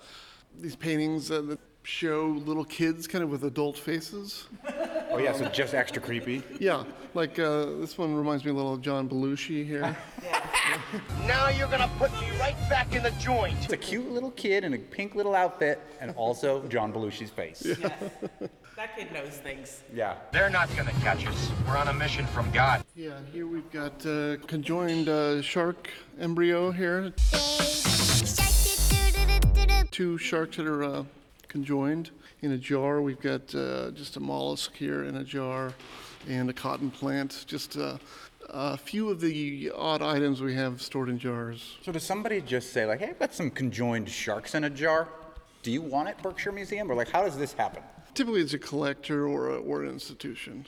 [0.59, 4.47] these paintings uh, that show little kids kind of with adult faces.
[5.11, 6.43] Oh yeah, so just extra creepy.
[6.59, 9.97] Yeah, like uh, this one reminds me a little of John Belushi here.
[11.27, 13.57] Now you're gonna put me right back in the joint.
[13.63, 17.65] It's a cute little kid in a pink little outfit, and also John Belushi's face.
[17.65, 17.93] Yeah.
[18.77, 19.83] That kid knows things.
[19.93, 20.15] Yeah.
[20.31, 21.51] They're not gonna catch us.
[21.67, 22.83] We're on a mission from God.
[22.95, 25.89] Yeah, here we've got uh, conjoined uh, shark
[26.19, 27.13] embryo here.
[29.91, 31.03] Two sharks that are uh,
[31.51, 32.11] conjoined
[32.41, 33.01] in a jar.
[33.01, 35.73] We've got uh, just a mollusk here in a jar
[36.29, 37.43] and a cotton plant.
[37.45, 37.97] Just uh,
[38.49, 41.77] a few of the odd items we have stored in jars.
[41.83, 45.09] So does somebody just say like, "Hey, I've got some conjoined sharks in a jar.
[45.61, 47.83] Do you want it, Berkshire Museum?" Or like, how does this happen?
[48.13, 50.65] Typically, it's a collector or, a, or an institution.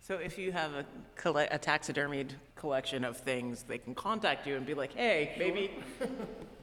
[0.00, 0.84] So if you have a,
[1.16, 5.72] colle- a taxidermied collection of things, they can contact you and be like, hey, maybe,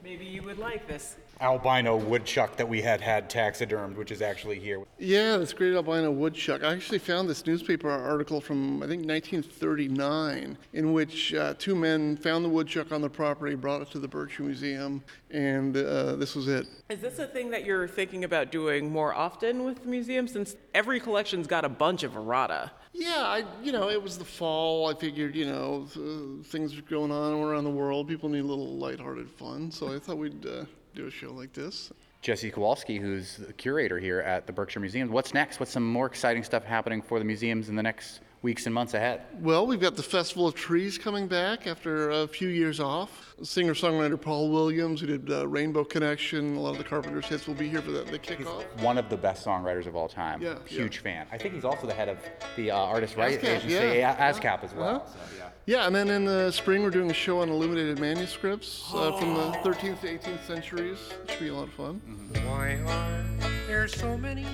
[0.02, 1.16] maybe you would like this.
[1.40, 4.82] Albino woodchuck that we had had taxidermed, which is actually here.
[4.98, 6.62] Yeah, this great albino woodchuck.
[6.62, 12.18] I actually found this newspaper article from, I think, 1939, in which uh, two men
[12.18, 16.34] found the woodchuck on the property, brought it to the Berkshire Museum, and uh, this
[16.34, 16.66] was it.
[16.90, 20.56] Is this a thing that you're thinking about doing more often with the museum since
[20.74, 22.70] every collection's got a bunch of errata?
[22.92, 24.88] Yeah, I, you know, it was the fall.
[24.88, 28.08] I figured, you know, uh, things were going on around the world.
[28.08, 31.52] People need a little lighthearted fun, so I thought we'd uh, do a show like
[31.52, 31.92] this.
[32.20, 35.10] Jesse Kowalski, who's the curator here at the Berkshire Museum.
[35.10, 35.58] What's next?
[35.58, 38.94] What's some more exciting stuff happening for the museums in the next weeks and months
[38.94, 39.22] ahead?
[39.40, 43.34] Well, we've got the Festival of Trees coming back after a few years off.
[43.42, 47.46] Singer songwriter Paul Williams, who did uh, Rainbow Connection, a lot of the Carpenters hits,
[47.46, 48.64] will be here for the, the kickoff.
[48.82, 50.42] One of the best songwriters of all time.
[50.42, 51.02] Yeah, Huge yeah.
[51.02, 51.26] fan.
[51.32, 52.18] I think he's also the head of
[52.56, 54.30] the uh, artist right agency, yeah.
[54.30, 54.96] ASCAP as well.
[54.96, 55.06] Uh-huh.
[55.06, 55.48] So, yeah.
[55.66, 59.34] Yeah, and then in the spring, we're doing a show on illuminated manuscripts uh, from
[59.34, 60.98] the 13th to 18th centuries.
[61.24, 62.00] It should be a lot of fun.
[62.46, 63.24] Why are
[63.66, 64.46] there so many?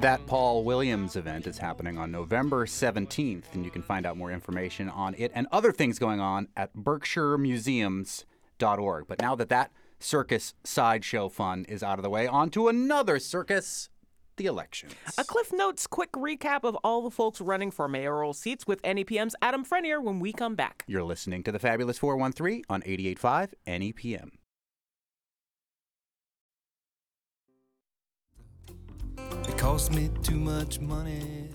[0.00, 4.30] That Paul Williams event is happening on November 17th, and you can find out more
[4.30, 9.08] information on it and other things going on at berkshiremuseums.org.
[9.08, 13.18] But now that that circus sideshow fun is out of the way, on to another
[13.18, 13.88] circus
[14.36, 14.94] the elections.
[15.18, 19.34] A Cliff Notes quick recap of all the folks running for mayoral seats with NEPM's
[19.42, 20.84] Adam Frenier when we come back.
[20.86, 24.37] You're listening to the Fabulous 413 on 88.5 NEPM.
[29.68, 31.46] Cost me too much money.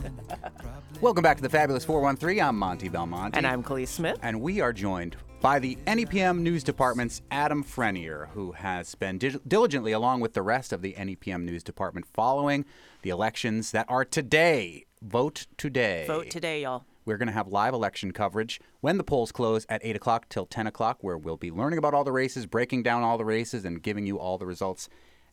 [1.02, 2.44] Welcome back to the Fabulous 413.
[2.44, 3.36] I'm Monty Belmonte.
[3.36, 4.20] And I'm Kaliis Smith.
[4.22, 9.40] And we are joined by the NEPM News Department's Adam Frenier, who has been di-
[9.48, 12.66] diligently, along with the rest of the NEPM News Department, following
[13.02, 14.86] the elections that are today.
[15.02, 16.04] Vote today.
[16.06, 16.86] Vote today, y'all.
[17.06, 20.46] We're going to have live election coverage when the polls close at 8 o'clock till
[20.46, 23.66] 10 o'clock, where we'll be learning about all the races, breaking down all the races,
[23.66, 24.88] and giving you all the results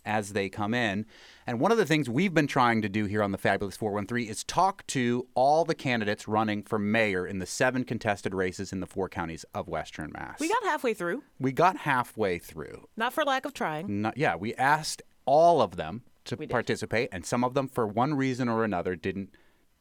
[0.04, 1.06] as they come in.
[1.46, 4.28] And one of the things we've been trying to do here on the Fabulous 413
[4.28, 8.80] is talk to all the candidates running for mayor in the seven contested races in
[8.80, 10.38] the four counties of Western Mass.
[10.40, 12.86] We got halfway through, We got halfway through.
[12.96, 14.02] not for lack of trying.
[14.02, 18.14] Not, yeah, we asked all of them to participate, and some of them, for one
[18.14, 19.34] reason or another, didn't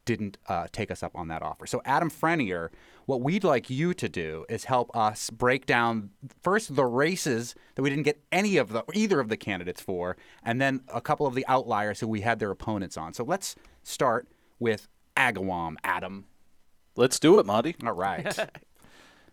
[0.10, 1.68] didn't uh, take us up on that offer.
[1.68, 2.70] So, Adam Frenier,
[3.06, 6.10] what we'd like you to do is help us break down
[6.42, 10.18] first the races that we didn't get any of the either of the candidates for,
[10.44, 13.14] and then a couple of the outliers who we had their opponents on.
[13.14, 15.76] So, let's start with Agawam.
[15.84, 16.26] Adam.
[16.96, 17.76] Let's do it, Monty.
[17.86, 18.36] All right.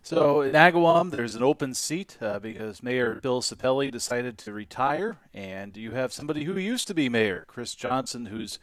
[0.03, 5.17] So in Agawam, there's an open seat uh, because Mayor Bill Sapelli decided to retire,
[5.35, 8.61] and you have somebody who used to be mayor, Chris Johnson, who's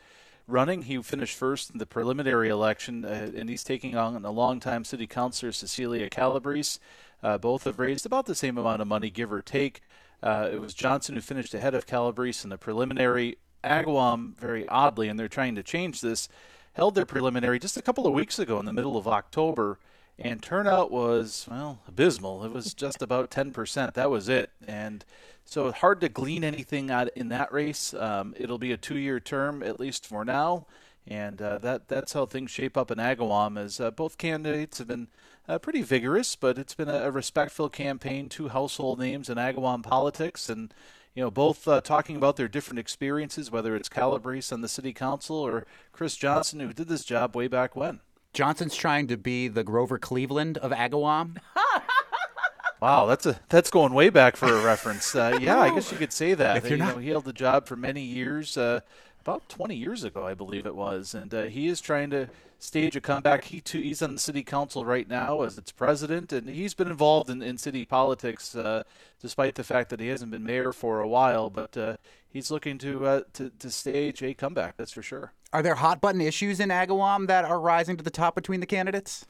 [0.48, 0.84] running.
[0.84, 5.08] He finished first in the preliminary election, uh, and he's taking on a longtime city
[5.08, 6.80] councilor, Cecilia Calabrese.
[7.22, 9.82] Uh, both have raised about the same amount of money, give or take.
[10.22, 13.38] Uh, it was Johnson who finished ahead of Calabrese in the preliminary.
[13.64, 16.28] Agawam, very oddly, and they're trying to change this,
[16.74, 19.80] held their preliminary just a couple of weeks ago in the middle of October
[20.20, 22.44] and turnout was well abysmal.
[22.44, 23.94] It was just about ten percent.
[23.96, 25.04] That was it, and
[25.46, 27.94] so hard to glean anything out in that race.
[27.94, 30.66] Um, it'll be a two-year term at least for now,
[31.08, 33.60] and uh, that that's how things shape up in Agawam.
[33.60, 35.08] As uh, both candidates have been
[35.48, 38.30] uh, pretty vigorous, but it's been a, a respectful campaign.
[38.30, 40.74] Two household names in Agawam politics, and
[41.16, 44.94] you know, both uh, talking about their different experiences, whether it's Calabrese on the city
[44.94, 48.00] council or Chris Johnson, who did this job way back when.
[48.34, 51.38] Johnson's trying to be the Grover Cleveland of Agawam.
[52.84, 55.16] Wow, that's a that's going way back for a reference.
[55.16, 56.58] Uh, yeah, I guess you could say that.
[56.58, 58.82] If you're you not- know, he held the job for many years, uh,
[59.22, 62.28] about 20 years ago, I believe it was, and uh, he is trying to
[62.60, 63.46] stage a comeback.
[63.46, 66.90] He too, he's on the city council right now as its president, and he's been
[66.90, 68.84] involved in, in city politics, uh,
[69.22, 71.50] despite the fact that he hasn't been mayor for a while.
[71.50, 71.96] But uh,
[72.28, 74.76] he's looking to, uh, to to stage a comeback.
[74.76, 75.32] That's for sure.
[75.54, 78.66] Are there hot button issues in Agawam that are rising to the top between the
[78.66, 79.26] candidates?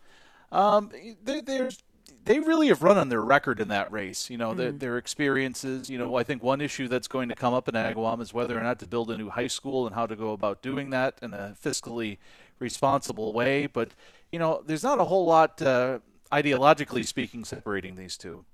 [0.52, 0.90] Um,
[1.24, 1.84] there, there's
[2.26, 4.30] they really have run on their record in that race.
[4.30, 5.90] You know, their, their experiences.
[5.90, 8.58] You know, I think one issue that's going to come up in Agawam is whether
[8.58, 11.20] or not to build a new high school and how to go about doing that
[11.22, 12.18] in a fiscally
[12.60, 13.68] responsible way.
[13.68, 13.90] But
[14.32, 16.00] you know, there's not a whole lot, uh,
[16.32, 18.46] ideologically speaking, separating these two.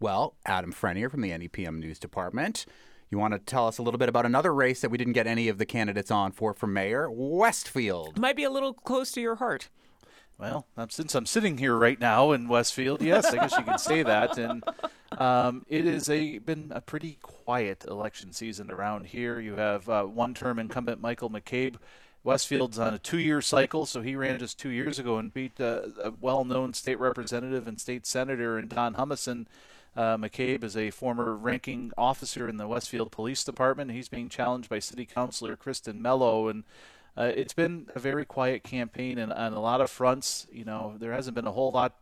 [0.00, 2.66] Well, Adam Frenier from the NEPM News Department.
[3.10, 5.28] You want to tell us a little bit about another race that we didn't get
[5.28, 8.18] any of the candidates on for for mayor, Westfield.
[8.18, 9.68] Might be a little close to your heart.
[10.38, 14.02] Well, since I'm sitting here right now in Westfield, yes, I guess you can say
[14.02, 14.36] that.
[14.36, 14.62] And
[15.16, 19.40] um, it has a been a pretty quiet election season around here.
[19.40, 21.76] You have uh, one-term incumbent Michael McCabe.
[22.22, 25.82] Westfield's on a two-year cycle, so he ran just two years ago and beat uh,
[26.02, 29.46] a well-known state representative and state senator in Don Humason.
[29.96, 33.92] Uh, McCabe is a former ranking officer in the Westfield Police Department.
[33.92, 36.64] He's being challenged by City Councilor Kristen Mello, and
[37.16, 40.46] uh, it's been a very quiet campaign and on a lot of fronts.
[40.52, 41.94] You know, there hasn't been a whole lot,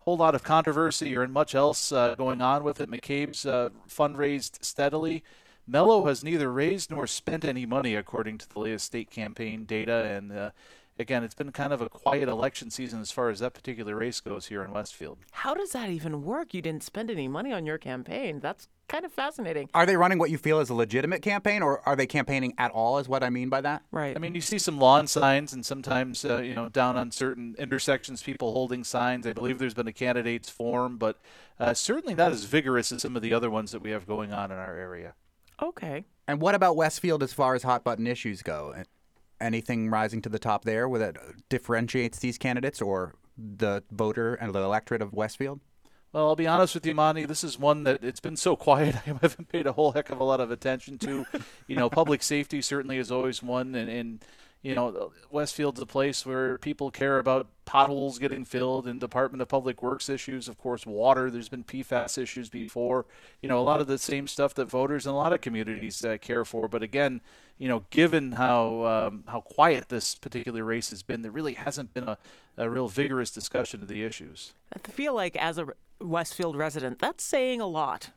[0.00, 2.90] whole lot of controversy or much else uh, going on with it.
[2.90, 5.22] McCabe's uh, fundraised steadily.
[5.68, 10.04] Mello has neither raised nor spent any money, according to the latest state campaign data.
[10.04, 10.50] And uh,
[10.98, 14.20] again, it's been kind of a quiet election season as far as that particular race
[14.20, 15.18] goes here in Westfield.
[15.30, 16.54] How does that even work?
[16.54, 18.40] You didn't spend any money on your campaign.
[18.40, 19.68] That's kind of fascinating.
[19.74, 22.70] Are they running what you feel is a legitimate campaign, or are they campaigning at
[22.70, 22.98] all?
[22.98, 23.82] Is what I mean by that.
[23.90, 24.16] Right.
[24.16, 27.54] I mean, you see some lawn signs, and sometimes, uh, you know, down on certain
[27.58, 29.26] intersections, people holding signs.
[29.26, 31.18] I believe there's been a candidates forum, but
[31.58, 34.32] uh, certainly not as vigorous as some of the other ones that we have going
[34.32, 35.14] on in our area.
[35.60, 36.04] Okay.
[36.28, 38.74] And what about Westfield as far as hot button issues go?
[39.40, 41.16] Anything rising to the top there that
[41.48, 45.60] differentiates these candidates or the voter and the electorate of Westfield?
[46.12, 47.26] Well, I'll be honest with you, Monty.
[47.26, 48.94] This is one that it's been so quiet.
[48.94, 51.26] I haven't paid a whole heck of a lot of attention to.
[51.66, 54.24] you know, public safety certainly is always one, and, and
[54.62, 59.48] you know, Westfield's a place where people care about potholes getting filled and Department of
[59.48, 61.30] Public Works issues, of course, water.
[61.30, 63.06] There's been PFAS issues before.
[63.42, 66.04] You know, a lot of the same stuff that voters in a lot of communities
[66.04, 66.68] uh, care for.
[66.68, 67.20] But again,
[67.58, 71.94] you know, given how um, how quiet this particular race has been, there really hasn't
[71.94, 72.18] been a,
[72.56, 74.52] a real vigorous discussion of the issues.
[74.74, 75.68] I feel like as a
[76.00, 78.10] Westfield resident, that's saying a lot.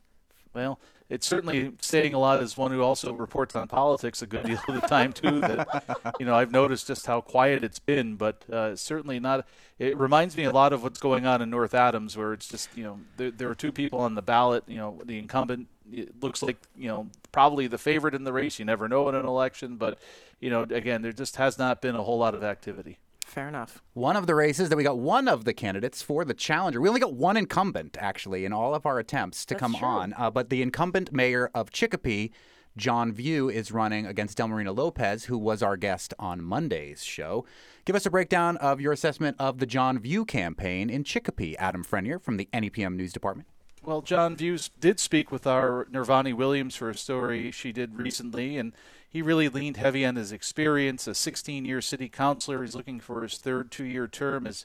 [0.52, 4.44] Well, it's certainly saying a lot as one who also reports on politics a good
[4.44, 5.40] deal of the time too.
[5.40, 9.44] That you know I've noticed just how quiet it's been, but uh, certainly not.
[9.78, 12.68] It reminds me a lot of what's going on in North Adams, where it's just
[12.76, 14.62] you know there, there are two people on the ballot.
[14.68, 18.60] You know the incumbent it looks like you know probably the favorite in the race.
[18.60, 19.98] You never know in an election, but
[20.38, 22.98] you know again there just has not been a whole lot of activity.
[23.30, 23.80] Fair enough.
[23.94, 26.80] One of the races that we got one of the candidates for the challenger.
[26.80, 29.86] We only got one incumbent, actually, in all of our attempts to That's come true.
[29.86, 30.14] on.
[30.18, 32.32] Uh, but the incumbent mayor of Chicopee,
[32.76, 37.44] John Vieau, is running against Delmarina Lopez, who was our guest on Monday's show.
[37.84, 41.56] Give us a breakdown of your assessment of the John Vieau campaign in Chicopee.
[41.56, 43.46] Adam Frenier from the NEPM News Department.
[43.84, 48.58] Well, John Vieau's did speak with our Nirvani Williams for a story she did recently,
[48.58, 48.74] and
[49.10, 51.06] he really leaned heavy on his experience.
[51.06, 52.62] A 16 year city councilor.
[52.62, 54.64] He's looking for his third two year term as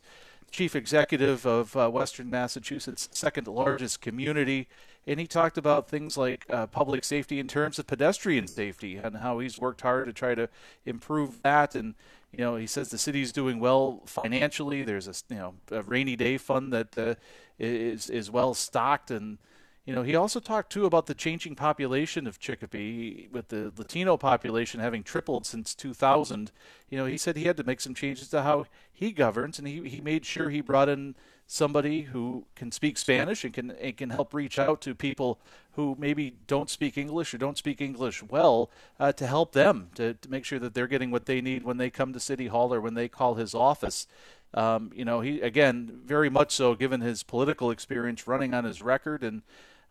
[0.52, 4.68] chief executive of uh, Western Massachusetts' second largest community.
[5.08, 9.18] And he talked about things like uh, public safety in terms of pedestrian safety and
[9.18, 10.48] how he's worked hard to try to
[10.86, 11.76] improve that.
[11.76, 11.96] And
[12.32, 14.84] you know, he says the city's doing well financially.
[14.84, 17.16] There's a you know a rainy day fund that uh,
[17.58, 19.38] is is well stocked, and
[19.86, 24.18] you know he also talked too about the changing population of Chicopee, with the Latino
[24.18, 26.52] population having tripled since 2000.
[26.90, 29.68] You know, he said he had to make some changes to how he governs, and
[29.68, 31.16] he he made sure he brought in
[31.48, 35.40] somebody who can speak Spanish and can and can help reach out to people
[35.74, 40.16] who maybe don't speak English or don't speak English well uh, to help them to,
[40.16, 42.74] to make sure that they're getting what they need when they come to City Hall
[42.74, 44.08] or when they call his office.
[44.54, 48.82] Um, you know, he again very much so given his political experience running on his
[48.82, 49.44] record and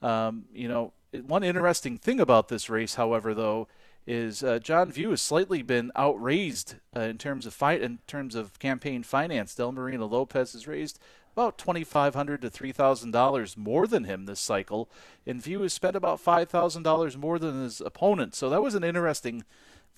[0.04, 0.92] um, you know
[1.26, 3.68] one interesting thing about this race, however, though,
[4.06, 8.34] is uh, John Vieau has slightly been outraised uh, in terms of fight in terms
[8.34, 9.54] of campaign finance.
[9.54, 10.98] Delmarina Lopez has raised
[11.32, 14.90] about twenty five hundred to three thousand dollars more than him this cycle,
[15.26, 18.34] and Vieau has spent about five thousand dollars more than his opponent.
[18.34, 19.44] So that was an interesting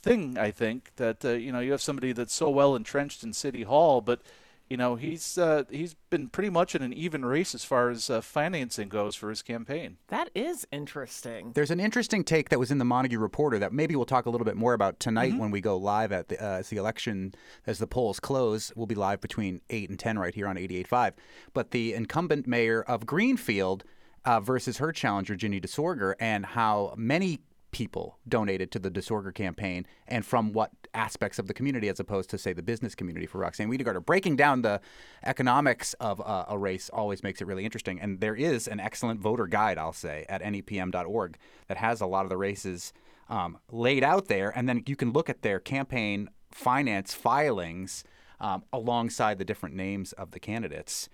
[0.02, 3.32] thing, I think, that uh, you know you have somebody that's so well entrenched in
[3.32, 4.20] City Hall, but
[4.68, 8.10] you know he's uh, he's been pretty much in an even race as far as
[8.10, 9.98] uh, financing goes for his campaign.
[10.08, 11.52] That is interesting.
[11.54, 14.30] There's an interesting take that was in the Montague Reporter that maybe we'll talk a
[14.30, 17.34] little bit more about tonight when we go live at the, uh, as the election,
[17.66, 18.72] as the polls close.
[18.74, 21.12] We'll be live between 8 and 10 right here on 88.5.
[21.52, 23.84] But the incumbent mayor of Greenfield
[24.24, 27.40] uh, versus her challenger, Ginny DeSorgher, and how many
[27.70, 32.30] people donated to the DeSorgher campaign and from what aspects of the community as opposed
[32.30, 34.04] to, say, the business community for Roxann Wedegartner.
[34.04, 34.80] Breaking down the
[35.24, 38.00] economics of uh, a race always makes it really interesting.
[38.00, 41.38] And there is an excellent voter guide, I'll say, at nepm.org
[41.68, 42.92] that has a lot of the races
[43.28, 44.56] um, laid out there.
[44.56, 48.04] And then you can look at their campaign finance filings
[48.40, 51.08] um, alongside the different names of the candidates.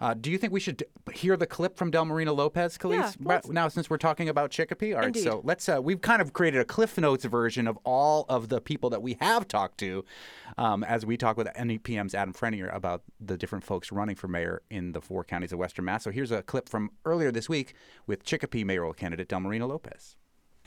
[0.00, 3.16] Uh, do you think we should hear the clip from Delmarina Lopez, Kaliis?
[3.20, 5.08] Yeah, now, since we're talking about Chicopee, all right.
[5.08, 5.24] Indeed.
[5.24, 5.68] So let's.
[5.68, 9.02] Uh, we've kind of created a Cliff Notes version of all of the people that
[9.02, 10.04] we have talked to,
[10.56, 14.62] um, as we talk with NEPM's Adam Frenier about the different folks running for mayor
[14.70, 16.04] in the four counties of Western Mass.
[16.04, 17.74] So here's a clip from earlier this week
[18.06, 20.16] with Chicopee mayoral candidate Delmarina Lopez.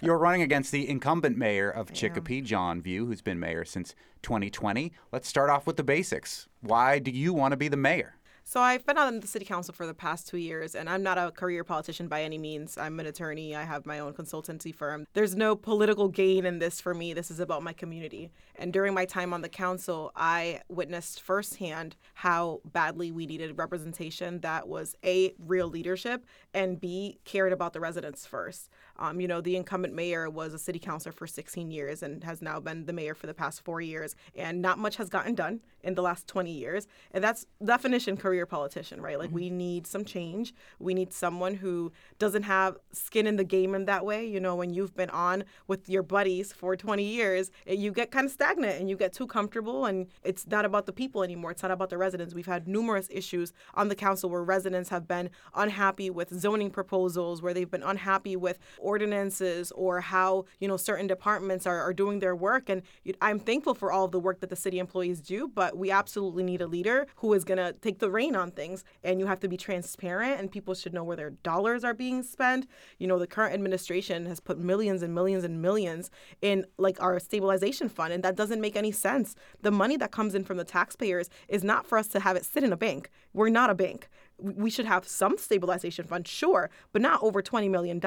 [0.04, 4.92] You're running against the incumbent mayor of Chicopee, John Vieau, who's been mayor since 2020.
[5.12, 6.48] Let's start off with the basics.
[6.62, 8.16] Why do you want to be the mayor?
[8.44, 11.18] So I've been on the city council for the past two years, and I'm not
[11.18, 12.78] a career politician by any means.
[12.78, 13.56] I'm an attorney.
[13.56, 15.06] I have my own consultancy firm.
[15.14, 17.14] There's no political gain in this for me.
[17.14, 18.32] This is about my community.
[18.56, 24.42] And during my time on the council, I witnessed firsthand how badly we needed representation
[24.42, 28.70] that was a real leadership and b cared about the residents first.
[29.02, 32.40] Um, you know, the incumbent mayor was a city councilor for 16 years and has
[32.40, 35.60] now been the mayor for the past four years, and not much has gotten done
[35.84, 36.88] in the last 20 years.
[37.12, 39.18] And that's definition career politician, right?
[39.18, 40.54] Like we need some change.
[40.78, 44.24] We need someone who doesn't have skin in the game in that way.
[44.24, 48.12] You know, when you've been on with your buddies for 20 years, eh, you get
[48.12, 51.50] kind of stagnant and you get too comfortable, and it's not about the people anymore.
[51.50, 52.36] It's not about the residents.
[52.36, 57.42] We've had numerous issues on the council where residents have been unhappy with zoning proposals,
[57.42, 58.60] where they've been unhappy with
[58.92, 60.30] ordinances or how
[60.60, 62.70] you know certain departments are, are doing their work.
[62.70, 62.82] And
[63.22, 66.44] I'm thankful for all of the work that the city employees do, but we absolutely
[66.44, 68.84] need a leader who is going to take the reign on things.
[69.04, 72.22] And you have to be transparent, and people should know where their dollars are being
[72.22, 72.68] spent.
[73.00, 76.12] You know, the current administration has put millions and millions and millions
[76.42, 79.36] in like our stabilization fund, and that doesn't make any sense.
[79.62, 82.46] The money that comes in from the taxpayers is not for us to have it
[82.46, 83.10] sit in a bank.
[83.34, 84.10] We're not a bank
[84.42, 88.00] we should have some stabilization fund, sure, but not over $20 million.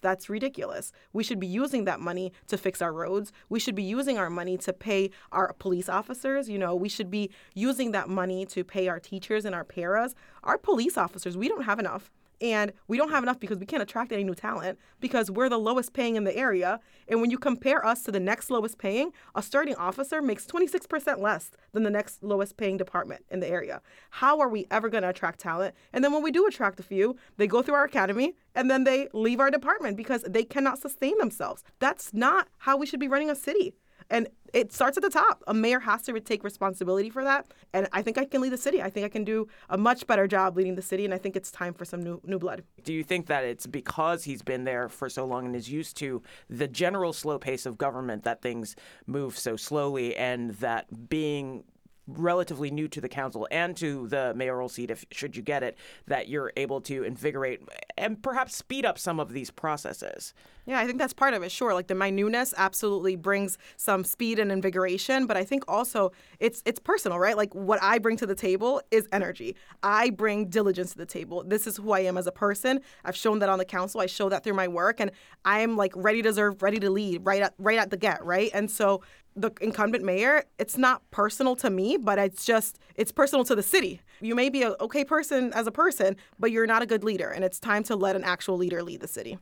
[0.00, 0.92] That's ridiculous.
[1.12, 3.32] We should be using that money to fix our roads.
[3.48, 6.48] We should be using our money to pay our police officers.
[6.48, 10.14] You know, we should be using that money to pay our teachers and our paras.
[10.42, 12.10] Our police officers, we don't have enough.
[12.42, 15.58] And we don't have enough because we can't attract any new talent because we're the
[15.58, 16.80] lowest paying in the area.
[17.06, 21.20] And when you compare us to the next lowest paying, a starting officer makes 26%
[21.20, 23.80] less than the next lowest paying department in the area.
[24.10, 25.76] How are we ever going to attract talent?
[25.92, 28.82] And then when we do attract a few, they go through our academy and then
[28.82, 31.62] they leave our department because they cannot sustain themselves.
[31.78, 33.74] That's not how we should be running a city.
[34.12, 35.42] And it starts at the top.
[35.46, 37.46] A mayor has to take responsibility for that.
[37.72, 38.82] And I think I can lead the city.
[38.82, 41.06] I think I can do a much better job leading the city.
[41.06, 42.62] And I think it's time for some new new blood.
[42.84, 45.96] Do you think that it's because he's been there for so long and is used
[45.96, 51.64] to the general slow pace of government that things move so slowly and that being
[52.06, 55.78] relatively new to the council and to the mayoral seat if should you get it
[56.06, 57.60] that you're able to invigorate
[57.96, 60.34] and perhaps speed up some of these processes
[60.64, 61.50] Yeah, I think that's part of it.
[61.50, 66.12] Sure, like the my newness absolutely brings some speed and invigoration, but I think also
[66.38, 67.36] it's it's personal, right?
[67.36, 69.56] Like what I bring to the table is energy.
[69.82, 71.42] I bring diligence to the table.
[71.44, 72.80] This is who I am as a person.
[73.04, 74.00] I've shown that on the council.
[74.00, 75.10] I show that through my work, and
[75.44, 78.50] I'm like ready to serve, ready to lead, right at right at the get, right?
[78.54, 79.02] And so
[79.34, 83.62] the incumbent mayor, it's not personal to me, but it's just it's personal to the
[83.62, 84.00] city.
[84.20, 87.30] You may be a okay person as a person, but you're not a good leader,
[87.30, 89.38] and it's time to let an actual leader lead the city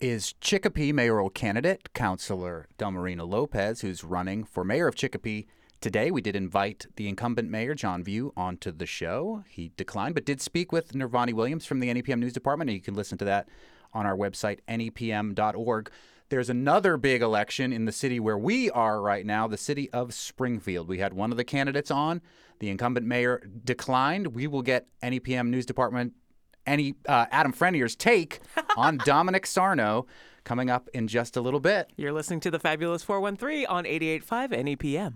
[0.00, 5.46] is Chicopee mayoral candidate, Councilor Delmarina Lopez, who's running for mayor of Chicopee.
[5.80, 9.44] Today, we did invite the incumbent mayor, John Vieau, onto the show.
[9.48, 12.82] He declined, but did speak with Nirvani Williams from the NEPM News Department, and you
[12.82, 13.48] can listen to that
[13.92, 15.90] on our website, nepm.org.
[16.30, 20.12] There's another big election in the city where we are right now, the city of
[20.12, 20.86] Springfield.
[20.86, 22.20] We had one of the candidates on.
[22.58, 24.28] The incumbent mayor declined.
[24.28, 26.12] We will get NEPM News Department
[26.66, 28.40] any uh, Adam Frenier's take
[28.76, 30.06] on Dominic Sarno
[30.44, 31.90] coming up in just a little bit.
[31.96, 35.14] You're listening to the Fabulous 413 on 88.5 NEPM.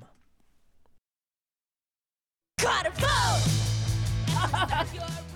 [2.59, 3.09] Gotta vote!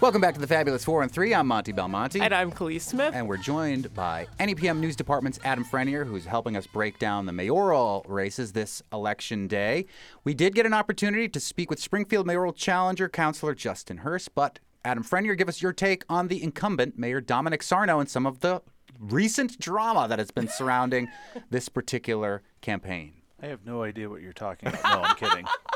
[0.00, 1.34] Welcome back to the Fabulous 4 and 3.
[1.34, 2.20] I'm Monty Belmonte.
[2.20, 3.12] And I'm Kaliis Smith.
[3.16, 7.32] And we're joined by NEPM News Department's Adam Frenier, who's helping us break down the
[7.32, 9.86] mayoral races this election day.
[10.22, 14.60] We did get an opportunity to speak with Springfield mayoral challenger, Councilor Justin Hurst, but
[14.84, 18.38] Adam Frenier, give us your take on the incumbent Mayor Dominic Sarno and some of
[18.38, 18.62] the
[19.00, 21.08] recent drama that has been surrounding
[21.50, 23.14] this particular campaign.
[23.42, 24.84] I have no idea what you're talking about.
[24.84, 25.46] No, I'm kidding.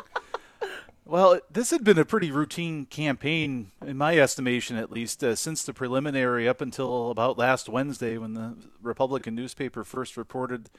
[1.04, 5.64] Well, this had been a pretty routine campaign, in my estimation at least, uh, since
[5.64, 10.70] the preliminary up until about last Wednesday when the Republican newspaper first reported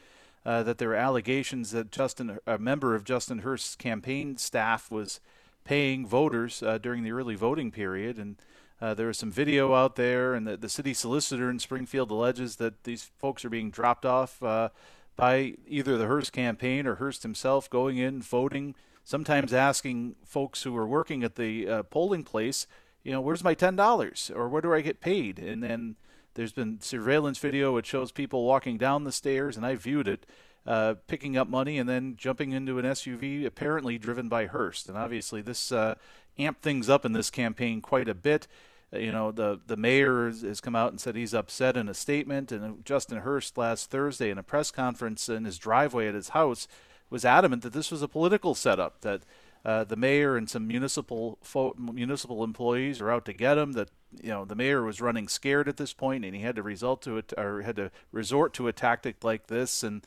[0.45, 5.19] uh, that there were allegations that Justin, a member of Justin Hurst's campaign staff, was
[5.65, 8.17] paying voters uh, during the early voting period.
[8.17, 8.37] And
[8.81, 12.57] uh, there was some video out there, and the, the, city solicitor in Springfield alleges
[12.57, 14.69] that these folks are being dropped off uh,
[15.17, 20.75] by either the Hurst campaign or Hurst himself going in, voting sometimes asking folks who
[20.77, 22.67] are working at the uh, polling place,
[23.03, 25.39] you know, where's my ten dollars or where do I get paid?
[25.39, 25.95] And then
[26.35, 30.25] there's been surveillance video which shows people walking down the stairs, and I viewed it,
[30.65, 34.87] uh, picking up money and then jumping into an SUV, apparently driven by Hurst.
[34.87, 35.95] And obviously, this uh,
[36.39, 38.47] amped things up in this campaign quite a bit.
[38.93, 41.93] Uh, you know, the the mayor has come out and said he's upset in a
[41.93, 46.29] statement, and Justin Hurst last Thursday in a press conference in his driveway at his
[46.29, 46.67] house
[47.13, 49.21] was adamant that this was a political setup, that
[49.63, 53.73] uh, the mayor and some municipal fo- municipal employees are out to get him.
[53.73, 53.89] That
[54.21, 57.03] you know the mayor was running scared at this point, and he had to result
[57.03, 59.83] to it or had to resort to a tactic like this.
[59.83, 60.05] And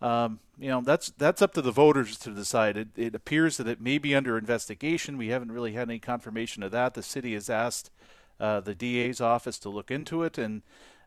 [0.00, 2.76] um, you know that's that's up to the voters to decide.
[2.76, 5.18] It, it, appears that it may be under investigation.
[5.18, 6.94] We haven't really had any confirmation of that.
[6.94, 7.90] The city has asked
[8.38, 10.62] uh, the DA's office to look into it, and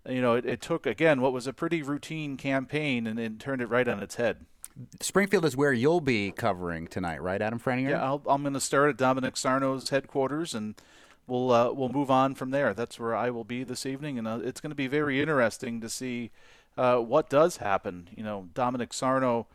[0.07, 3.61] you know it, it took again what was a pretty routine campaign and, and turned
[3.61, 4.45] it right on its head.
[5.01, 7.89] Springfield is where you'll be covering tonight, right, Adam Frenier?
[7.89, 10.75] Yeah, i am going to start at Dominic Sarno's headquarters, and
[11.25, 12.73] we'll uh, we'll move on from there.
[12.73, 15.81] That's where I will be this evening, and uh, it's going to be very interesting
[15.81, 16.31] to see
[16.77, 18.09] uh, what does happen.
[18.15, 19.47] You know, Dominic Sarno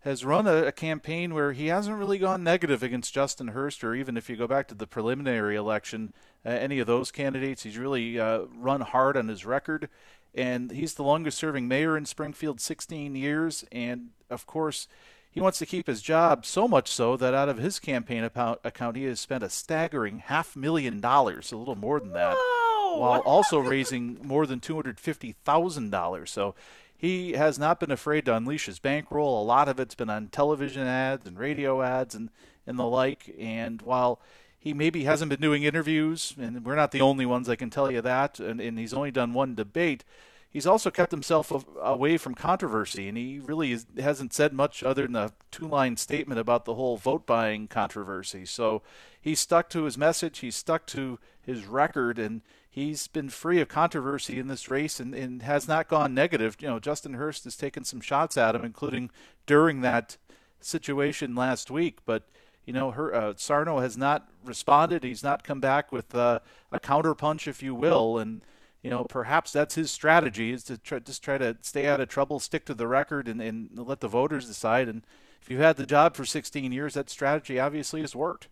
[0.00, 3.94] has run a, a, campaign where he hasn't really gone negative against Justin Hurst, or
[3.94, 6.12] even if you go back to the preliminary election,
[6.44, 7.64] uh, any of those candidates.
[7.64, 9.88] He's really uh, run hard on his record
[10.36, 13.64] and he's the longest serving mayor in Springfield, 16 years.
[13.72, 14.86] And of course,
[15.30, 18.96] he wants to keep his job so much so that out of his campaign account,
[18.96, 23.00] he has spent a staggering half million dollars, a little more than that, Whoa.
[23.00, 26.28] while also raising more than $250,000.
[26.28, 26.54] So
[26.96, 29.42] he has not been afraid to unleash his bankroll.
[29.42, 32.30] A lot of it's been on television ads and radio ads and,
[32.66, 33.34] and the like.
[33.38, 34.20] And while
[34.66, 37.88] he maybe hasn't been doing interviews, and we're not the only ones, I can tell
[37.88, 38.40] you that.
[38.40, 40.02] And, and he's only done one debate.
[40.50, 45.02] He's also kept himself away from controversy, and he really is, hasn't said much other
[45.02, 48.44] than a two line statement about the whole vote buying controversy.
[48.44, 48.82] So
[49.20, 53.68] he's stuck to his message, he's stuck to his record, and he's been free of
[53.68, 56.56] controversy in this race and, and has not gone negative.
[56.58, 59.10] You know, Justin Hurst has taken some shots at him, including
[59.46, 60.16] during that
[60.60, 62.24] situation last week, but
[62.66, 65.04] you know, her uh, Sarno has not responded.
[65.04, 66.40] He's not come back with uh,
[66.72, 68.42] a counterpunch, if you will, and
[68.82, 72.08] you know, perhaps that's his strategy is to try, just try to stay out of
[72.08, 74.88] trouble, stick to the record, and, and let the voters decide.
[74.88, 75.02] And
[75.40, 78.48] if you've had the job for 16 years, that strategy obviously has worked.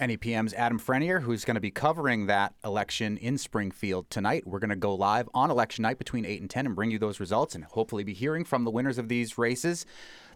[0.00, 4.44] NEPM's Adam Frenier, who's going to be covering that election in Springfield tonight.
[4.44, 6.98] We're going to go live on election night between 8 and 10 and bring you
[6.98, 9.86] those results and hopefully be hearing from the winners of these races.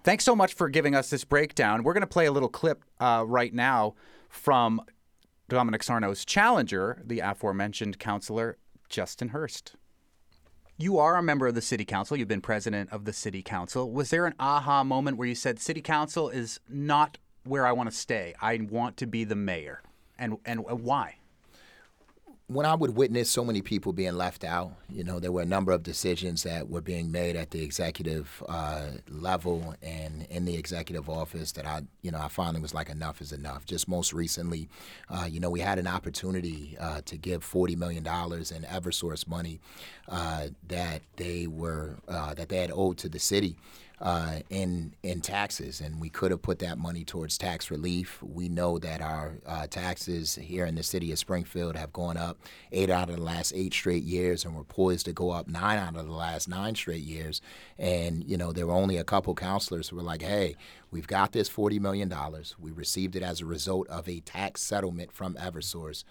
[0.04, 1.82] Thanks so much for giving us this breakdown.
[1.82, 3.94] We're going to play a little clip uh, right now
[4.28, 4.80] from
[5.48, 9.74] Dominic Sarno's challenger, the aforementioned councilor Justin Hurst.
[10.76, 12.16] You are a member of the city council.
[12.16, 13.90] You've been president of the city council.
[13.90, 17.90] Was there an aha moment where you said, "City council is not where I want
[17.90, 18.34] to stay.
[18.40, 19.82] I want to be the mayor,"
[20.18, 21.16] and and why?
[22.48, 25.46] when I would witness so many people being left out, you know, there were a
[25.46, 30.56] number of decisions that were being made at the executive uh, level and in the
[30.56, 33.66] executive office that I, you know, I finally was like, enough is enough.
[33.66, 34.70] Just most recently,
[35.10, 39.60] uh, you know, we had an opportunity uh, to give $40 million in Eversource money
[40.08, 43.56] uh, that they were, uh, that they had owed to the city
[44.00, 48.22] uh, in in taxes, and we could have put that money towards tax relief.
[48.22, 52.38] We know that our uh, taxes here in the city of Springfield have gone up
[52.70, 55.78] eight out of the last eight straight years, and we're poised to go up nine
[55.78, 57.40] out of the last nine straight years.
[57.78, 60.56] And you know, there were only a couple councilors who were like, "Hey,
[60.90, 62.54] we've got this forty million dollars.
[62.58, 66.04] We received it as a result of a tax settlement from Eversource."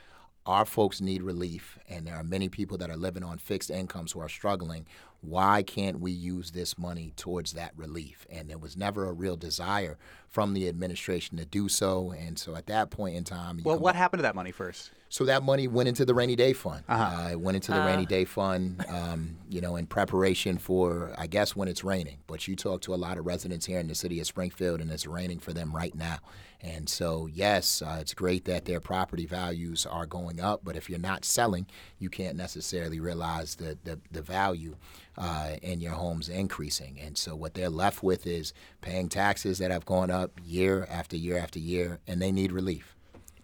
[0.48, 4.14] our folks need relief, and there are many people that are living on fixed incomes
[4.14, 4.86] who are struggling
[5.22, 8.26] why can't we use this money towards that relief?
[8.30, 9.98] And there was never a real desire
[10.30, 12.12] from the administration to do so.
[12.12, 14.92] And so at that point in time, well, what up, happened to that money first?
[15.10, 16.84] So that money went into the rainy day fund.
[16.88, 17.24] Uh-huh.
[17.24, 17.86] Uh, it went into the uh.
[17.86, 22.18] rainy day fund, um, you know, in preparation for, I guess, when it's raining.
[22.28, 24.92] But you talk to a lot of residents here in the city of Springfield, and
[24.92, 26.20] it's raining for them right now.
[26.60, 30.90] And so, yes, uh, it's great that their property values are going up, but if
[30.90, 31.68] you're not selling,
[32.00, 34.76] you can't necessarily realize the, the, the value
[35.18, 37.00] uh, and your home's increasing.
[37.00, 41.16] And so what they're left with is paying taxes that have gone up year after
[41.16, 42.97] year after year, and they need relief.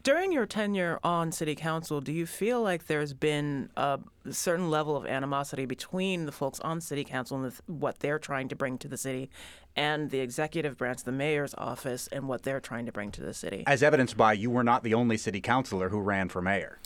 [0.03, 4.01] During your tenure on city council, do you feel like there's been a
[4.31, 8.55] certain level of animosity between the folks on city council and what they're trying to
[8.55, 9.29] bring to the city
[9.77, 13.33] and the executive branch, the mayor's office, and what they're trying to bring to the
[13.33, 13.63] city?
[13.65, 16.79] As evidenced by you were not the only city councilor who ran for mayor.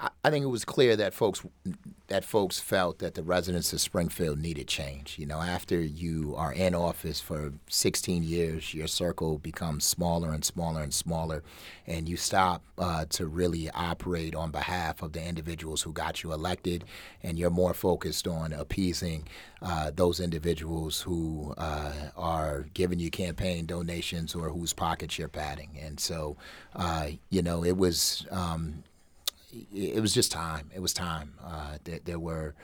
[0.00, 1.44] I, think it was clear that folks
[2.06, 5.18] that folks felt that the residents of Springfield needed change.
[5.18, 10.44] You know, after you are in office for 16 years, your circle becomes smaller and
[10.44, 11.42] smaller and smaller,
[11.86, 16.32] and you stop uh, to really operate on behalf of the individuals who got you
[16.32, 16.84] elected,
[17.22, 19.26] and you're more focused on appeasing
[19.60, 25.76] uh, those individuals who uh, are giving you campaign donations or whose pockets you're padding.
[25.80, 26.36] And so,
[26.76, 28.26] uh, you know, it was.
[28.30, 28.84] Um,
[29.72, 30.70] it was just time.
[30.74, 31.34] It was time.
[31.42, 32.54] Uh, there, there, were,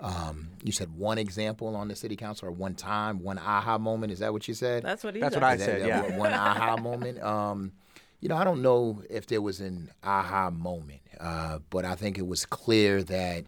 [0.00, 4.12] um, you said one example on the city council or one time, one aha moment.
[4.12, 4.82] Is that what you said?
[4.82, 5.24] That's what he said.
[5.32, 5.42] That's said.
[5.42, 5.82] what I That- said.
[5.82, 6.16] that Yeah.
[6.18, 7.22] One aha moment.
[7.22, 7.72] Um,
[8.20, 12.18] you know, I don't know if there was an aha moment, uh, but I think
[12.18, 13.44] it was clear that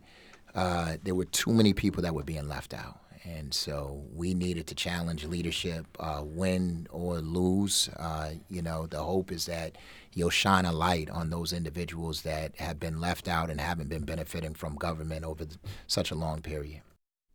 [0.55, 3.01] uh, there were too many people that were being left out.
[3.25, 7.89] And so we needed to challenge leadership, uh, win or lose.
[7.97, 9.77] Uh, you know, the hope is that
[10.13, 14.05] you'll shine a light on those individuals that have been left out and haven't been
[14.05, 15.47] benefiting from government over
[15.87, 16.83] such a long period.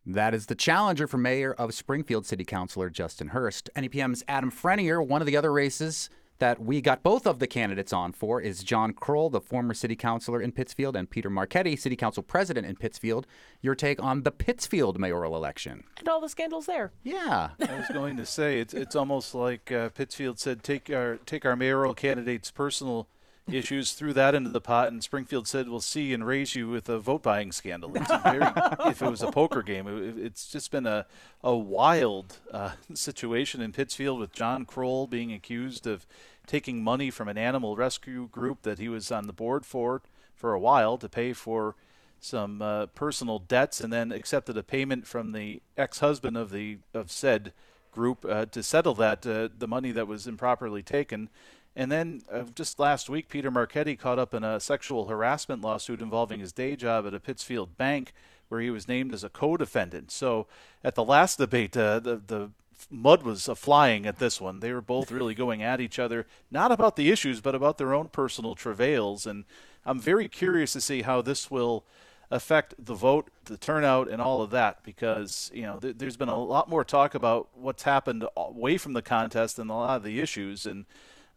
[0.06, 3.68] That is the challenger for mayor of Springfield City Councilor Justin Hurst.
[3.76, 6.08] NEPM's Adam Frenier, one of the other races
[6.40, 9.94] that we got both of the candidates on for is John Krol, the former city
[9.94, 13.26] councilor in Pittsfield, and Peter Marchetti, city council president in Pittsfield.
[13.62, 15.84] Your take on the Pittsfield mayoral election?
[15.98, 16.92] And all the scandals there.
[17.02, 17.50] Yeah.
[17.60, 21.44] I was going to say it's it's almost like uh, Pittsfield said take our take
[21.44, 23.06] our mayoral candidate's personal
[23.52, 26.88] issues, threw that into the pot, and Springfield said we'll see and raise you with
[26.88, 27.90] a vote buying scandal.
[27.94, 28.40] It's very,
[28.90, 31.06] if it was a poker game, it, it's just been a
[31.42, 36.06] a wild uh, situation in Pittsfield with John Krol being accused of
[36.50, 40.02] taking money from an animal rescue group that he was on the board for
[40.34, 41.76] for a while to pay for
[42.18, 47.08] some uh, personal debts and then accepted a payment from the ex-husband of the of
[47.08, 47.52] said
[47.92, 51.28] group uh, to settle that uh, the money that was improperly taken.
[51.76, 56.02] And then uh, just last week Peter Marchetti caught up in a sexual harassment lawsuit
[56.02, 58.12] involving his day job at a Pittsfield bank
[58.48, 60.10] where he was named as a co-defendant.
[60.10, 60.48] So
[60.82, 62.50] at the last debate uh, the the
[62.90, 64.60] mud was uh, flying at this one.
[64.60, 67.94] They were both really going at each other, not about the issues, but about their
[67.94, 69.26] own personal travails.
[69.26, 69.44] And
[69.84, 71.84] I'm very curious to see how this will
[72.30, 76.28] affect the vote, the turnout, and all of that, because you know th- there's been
[76.28, 80.02] a lot more talk about what's happened away from the contest than a lot of
[80.04, 80.64] the issues.
[80.66, 80.86] And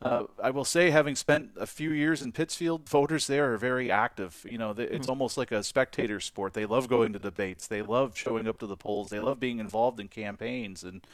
[0.03, 3.89] uh, I will say, having spent a few years in Pittsfield, voters there are very
[3.89, 4.45] active.
[4.49, 6.53] You know, th- it's almost like a spectator sport.
[6.53, 7.67] They love going to debates.
[7.67, 9.09] They love showing up to the polls.
[9.09, 10.83] They love being involved in campaigns.
[10.83, 11.05] And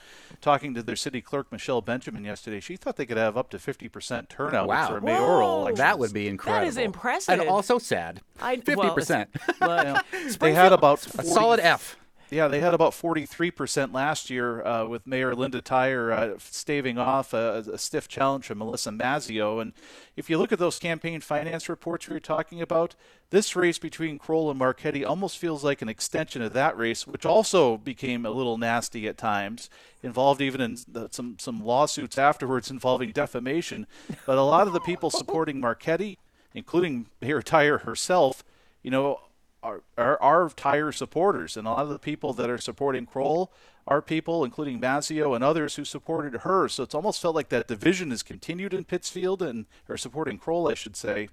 [0.41, 3.57] talking to their city clerk, Michelle Benjamin, yesterday, she thought they could have up to
[3.57, 4.87] 50% turnout Wow.
[4.87, 5.77] for a mayoral election.
[5.77, 6.61] That would be incredible.
[6.65, 7.39] That is impressive.
[7.39, 8.21] And also sad.
[8.41, 9.27] I- 50%.
[9.61, 9.77] well,
[10.13, 11.95] You know, they had about a solid F.
[12.32, 17.34] Yeah, they had about 43% last year uh, with Mayor Linda Tyer uh, staving off
[17.34, 19.59] a, a stiff challenge from Melissa Mazzeo.
[19.59, 19.73] And
[20.15, 22.93] if you look at those campaign finance reports we were talking about,
[23.32, 27.25] this race between Krol and Marchetti almost feels like an extension of that race, which
[27.25, 29.67] also became a little nasty at times,
[30.03, 33.88] involved even in the, some, some lawsuits afterwards involving defamation.
[34.27, 36.19] But a lot of the people supporting Marchetti,
[36.53, 38.43] including Mayor Tyer herself,
[38.84, 39.19] you know,
[39.62, 43.49] are, are, are Tyer supporters, and a lot of the people that are supporting Krol
[43.88, 46.68] are people, including Mazzeo and others, who supported her.
[46.68, 50.72] So it's almost felt like that division has continued in Pittsfield, and are supporting Krol,
[50.72, 51.30] I should say.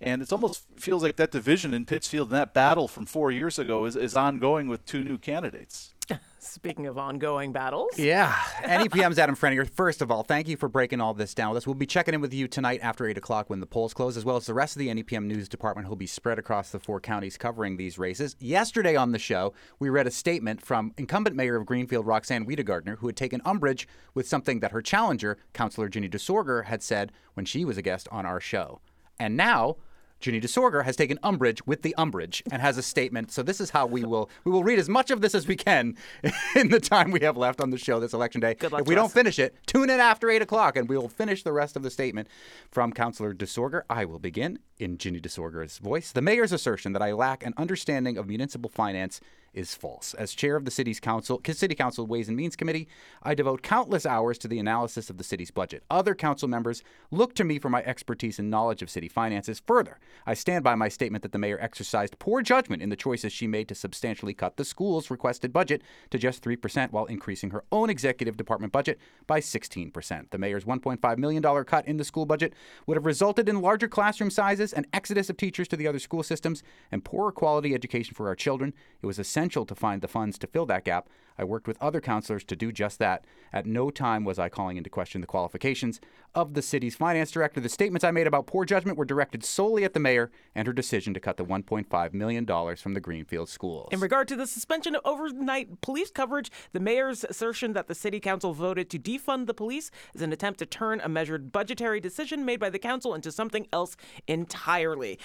[0.00, 3.58] And it almost feels like that division in Pittsfield and that battle from four years
[3.58, 5.94] ago is, is ongoing with two new candidates.
[6.38, 7.98] Speaking of ongoing battles.
[7.98, 8.34] Yeah.
[8.62, 9.68] NEPM's Adam Frenier.
[9.68, 11.66] First of all, thank you for breaking all this down with us.
[11.66, 14.24] We'll be checking in with you tonight after 8 o'clock when the polls close, as
[14.24, 17.00] well as the rest of the NEPM news department who'll be spread across the four
[17.00, 18.36] counties covering these races.
[18.40, 22.98] Yesterday on the show, we read a statement from incumbent mayor of Greenfield, Roxann Wedegartner,
[22.98, 27.46] who had taken umbrage with something that her challenger, Councilor Ginny DeSorgher, had said when
[27.46, 28.80] she was a guest on our show.
[29.18, 29.76] And now,
[30.20, 33.32] Ginny DeSorgher has taken umbrage with the umbrage and has a statement.
[33.32, 35.56] So this is how we will we will read as much of this as we
[35.56, 35.96] can
[36.54, 38.54] in the time we have left on the show this election day.
[38.54, 41.08] Good luck if we don't finish it, tune in after eight o'clock and we will
[41.08, 42.28] finish the rest of the statement
[42.70, 43.82] from Councilor DeSorgher.
[43.88, 46.12] I will begin in Ginny DeSorgher's voice.
[46.12, 49.20] The mayor's assertion that I lack an understanding of municipal finance
[49.52, 50.14] is false.
[50.14, 52.88] As chair of the city's council, City Council Ways and Means Committee,
[53.22, 55.82] I devote countless hours to the analysis of the city's budget.
[55.90, 59.60] Other council members look to me for my expertise and knowledge of city finances.
[59.66, 63.32] Further, I stand by my statement that the mayor exercised poor judgment in the choices
[63.32, 67.64] she made to substantially cut the school's requested budget to just 3% while increasing her
[67.72, 70.30] own executive department budget by 16%.
[70.30, 72.54] The mayor's $1.5 million cut in the school budget
[72.86, 76.22] would have resulted in larger classroom sizes, an exodus of teachers to the other school
[76.22, 78.72] systems, and poorer quality education for our children.
[79.02, 81.08] It was essential essential to find the funds to fill that gap.
[81.38, 83.24] I worked with other councilors to do just that.
[83.52, 86.00] At no time was I calling into question the qualifications
[86.34, 87.60] of the city's finance director.
[87.60, 90.72] The statements I made about poor judgment were directed solely at the mayor and her
[90.72, 93.88] decision to cut the $1.5 million from the Greenfield schools.
[93.90, 98.20] In regard to the suspension of overnight police coverage, the mayor's assertion that the city
[98.20, 102.44] council voted to defund the police is an attempt to turn a measured budgetary decision
[102.44, 105.18] made by the council into something else entirely.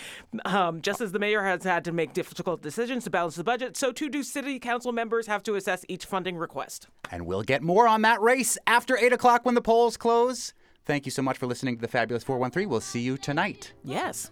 [0.45, 3.78] Um, just as the mayor has had to make difficult decisions to balance the budget,
[3.78, 6.88] so too do city council members have to assess each funding request.
[7.12, 10.53] And we'll get more on that race after 8 o'clock when the polls close.
[10.86, 12.70] Thank you so much for listening to the Fabulous 413.
[12.70, 13.74] We'll see you tonight.
[13.84, 14.32] Yes.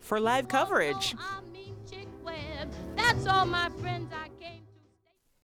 [0.00, 1.16] For live coverage.